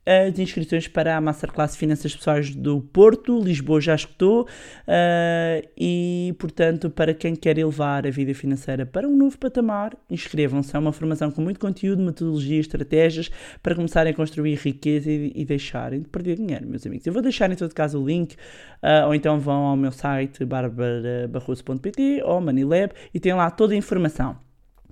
as 0.06 0.38
inscrições 0.38 0.86
para 0.86 1.16
a 1.16 1.20
Masterclass 1.20 1.76
Finanças 1.76 2.14
Pessoais 2.14 2.54
do 2.54 2.80
Porto, 2.80 3.40
Lisboa 3.40 3.80
já 3.80 3.94
escutou, 3.94 4.42
uh, 4.42 5.68
e 5.76 6.34
portanto, 6.38 6.90
para 6.90 7.14
quem 7.14 7.34
quer 7.34 7.58
elevar 7.58 8.06
a 8.06 8.10
vida 8.10 8.34
financeira 8.34 8.84
para 8.84 9.08
um 9.08 9.16
novo 9.16 9.38
patamar, 9.38 9.96
inscrevam-se. 10.10 10.76
É 10.76 10.78
uma 10.78 10.92
formação 10.92 11.30
com 11.30 11.40
muito 11.40 11.58
conteúdo, 11.58 12.02
metodologia, 12.02 12.60
estratégias 12.60 13.30
para 13.62 13.74
começarem 13.74 14.12
a 14.12 14.16
construir 14.16 14.56
riqueza 14.56 15.10
e, 15.10 15.32
e 15.34 15.44
deixarem 15.44 16.02
de 16.02 16.08
perder 16.08 16.36
dinheiro, 16.36 16.66
meus 16.66 16.86
amigos. 16.86 17.06
Eu 17.06 17.12
vou 17.12 17.22
deixar 17.22 17.50
em 17.50 17.56
todo 17.56 17.74
caso 17.74 18.00
o 18.00 18.06
link, 18.06 18.34
uh, 18.34 19.06
ou 19.06 19.14
então 19.14 19.40
vão 19.40 19.64
ao 19.64 19.76
meu 19.76 19.92
site 19.92 20.44
barbarabarroso.pt 20.44 22.22
ou 22.24 22.40
Manilab 22.40 22.92
e 23.12 23.20
tem 23.20 23.32
lá 23.32 23.50
toda 23.50 23.72
a 23.72 23.76
informação. 23.76 24.36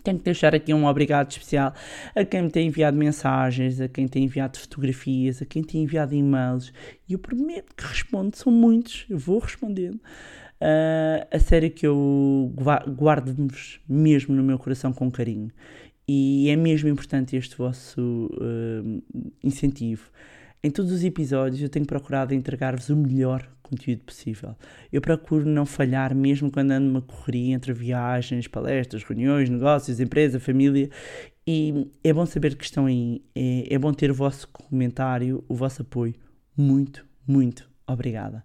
Tenho 0.02 0.18
que 0.18 0.24
deixar 0.24 0.54
aqui 0.54 0.74
um 0.74 0.86
obrigado 0.86 1.30
especial 1.30 1.72
a 2.14 2.24
quem 2.24 2.42
me 2.42 2.50
tem 2.50 2.66
enviado 2.66 2.96
mensagens, 2.96 3.80
a 3.80 3.88
quem 3.88 4.08
tem 4.08 4.24
enviado 4.24 4.58
fotografias, 4.58 5.40
a 5.40 5.46
quem 5.46 5.62
tem 5.62 5.82
enviado 5.82 6.14
e-mails. 6.14 6.72
E 7.08 7.12
eu 7.12 7.18
prometo 7.18 7.74
que 7.74 7.84
respondo, 7.84 8.36
são 8.36 8.52
muitos, 8.52 9.06
eu 9.08 9.18
vou 9.18 9.38
respondendo. 9.38 10.00
Uh, 10.62 11.26
a 11.28 11.38
sério 11.40 11.70
que 11.70 11.84
eu 11.84 12.54
guardo-vos 12.56 13.80
mesmo 13.88 14.34
no 14.34 14.44
meu 14.44 14.58
coração 14.58 14.92
com 14.92 15.10
carinho. 15.10 15.50
E 16.06 16.48
é 16.50 16.56
mesmo 16.56 16.88
importante 16.88 17.36
este 17.36 17.56
vosso 17.56 18.30
uh, 18.32 19.02
incentivo. 19.42 20.10
Em 20.64 20.70
todos 20.70 20.92
os 20.92 21.02
episódios 21.02 21.60
eu 21.60 21.68
tenho 21.68 21.84
procurado 21.84 22.32
entregar-vos 22.32 22.88
o 22.88 22.96
melhor 22.96 23.48
conteúdo 23.64 24.04
possível. 24.04 24.54
Eu 24.92 25.00
procuro 25.00 25.44
não 25.44 25.66
falhar 25.66 26.14
mesmo 26.14 26.52
quando 26.52 26.70
ando 26.70 26.86
numa 26.86 27.02
correria 27.02 27.52
entre 27.52 27.72
viagens, 27.72 28.46
palestras, 28.46 29.02
reuniões, 29.02 29.50
negócios, 29.50 29.98
empresa, 29.98 30.38
família. 30.38 30.88
E 31.44 31.90
é 32.04 32.12
bom 32.12 32.24
saber 32.24 32.54
que 32.54 32.64
estão 32.64 32.86
aí. 32.86 33.24
É, 33.34 33.74
é 33.74 33.78
bom 33.78 33.92
ter 33.92 34.08
o 34.12 34.14
vosso 34.14 34.46
comentário, 34.48 35.42
o 35.48 35.54
vosso 35.56 35.82
apoio. 35.82 36.14
Muito, 36.56 37.04
muito 37.26 37.68
obrigada. 37.84 38.44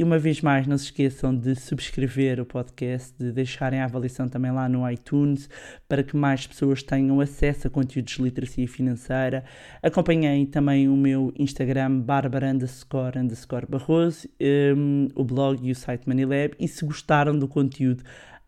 E 0.00 0.04
uma 0.04 0.16
vez 0.16 0.40
mais, 0.40 0.64
não 0.64 0.78
se 0.78 0.84
esqueçam 0.84 1.36
de 1.36 1.56
subscrever 1.56 2.38
o 2.38 2.46
podcast, 2.46 3.12
de 3.18 3.32
deixarem 3.32 3.80
a 3.80 3.84
avaliação 3.84 4.28
também 4.28 4.52
lá 4.52 4.68
no 4.68 4.88
iTunes, 4.88 5.50
para 5.88 6.04
que 6.04 6.16
mais 6.16 6.46
pessoas 6.46 6.84
tenham 6.84 7.20
acesso 7.20 7.66
a 7.66 7.70
conteúdos 7.70 8.14
de 8.14 8.22
literacia 8.22 8.68
financeira. 8.68 9.44
Acompanhem 9.82 10.46
também 10.46 10.88
o 10.88 10.96
meu 10.96 11.32
Instagram, 11.36 11.98
barbara 11.98 12.52
underscore, 12.52 13.18
underscore 13.18 13.66
barroso, 13.68 14.28
um, 14.76 15.08
o 15.16 15.24
blog 15.24 15.66
e 15.66 15.72
o 15.72 15.74
site 15.74 16.08
Manilab. 16.08 16.54
E 16.60 16.68
se 16.68 16.84
gostaram 16.84 17.36
do 17.36 17.48
conteúdo, 17.48 18.04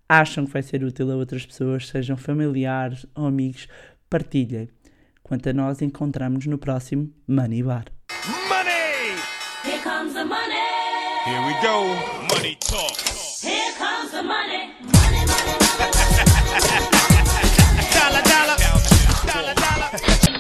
acham 0.09 0.47
que 0.47 0.53
vai 0.53 0.63
ser 0.63 0.85
útil 0.85 1.11
a 1.11 1.17
outras 1.17 1.45
pessoas, 1.45 1.89
sejam 1.89 2.17
familiares 2.17 3.05
ou 3.13 3.27
amigos, 3.27 3.67
partilhem. 4.09 4.69
Quanto 5.21 5.49
a 5.49 5.53
nós, 5.53 5.83
encontramos 5.83 6.47
no 6.47 6.59
próximo 6.59 7.13
Money 7.27 7.65
Bar. 7.65 7.87
Money! 8.49 9.17
Here 9.65 9.83
comes 9.83 10.15
the 10.15 10.25
money. 10.25 10.50
Here 11.25 11.47
we 11.47 11.53
go. 11.63 11.85
Money 12.35 12.57
talk. 12.61 12.97
Here 13.43 13.73
comes 13.75 14.11
the 14.11 14.23
money. 14.23 14.71
Money, 14.81 15.27
money, 15.27 15.55
money, 15.69 15.91
money. 15.91 16.71
Dollar, 17.93 18.23
dollar. 18.23 18.57
Dollar, 19.27 19.55
dollar. 19.55 20.40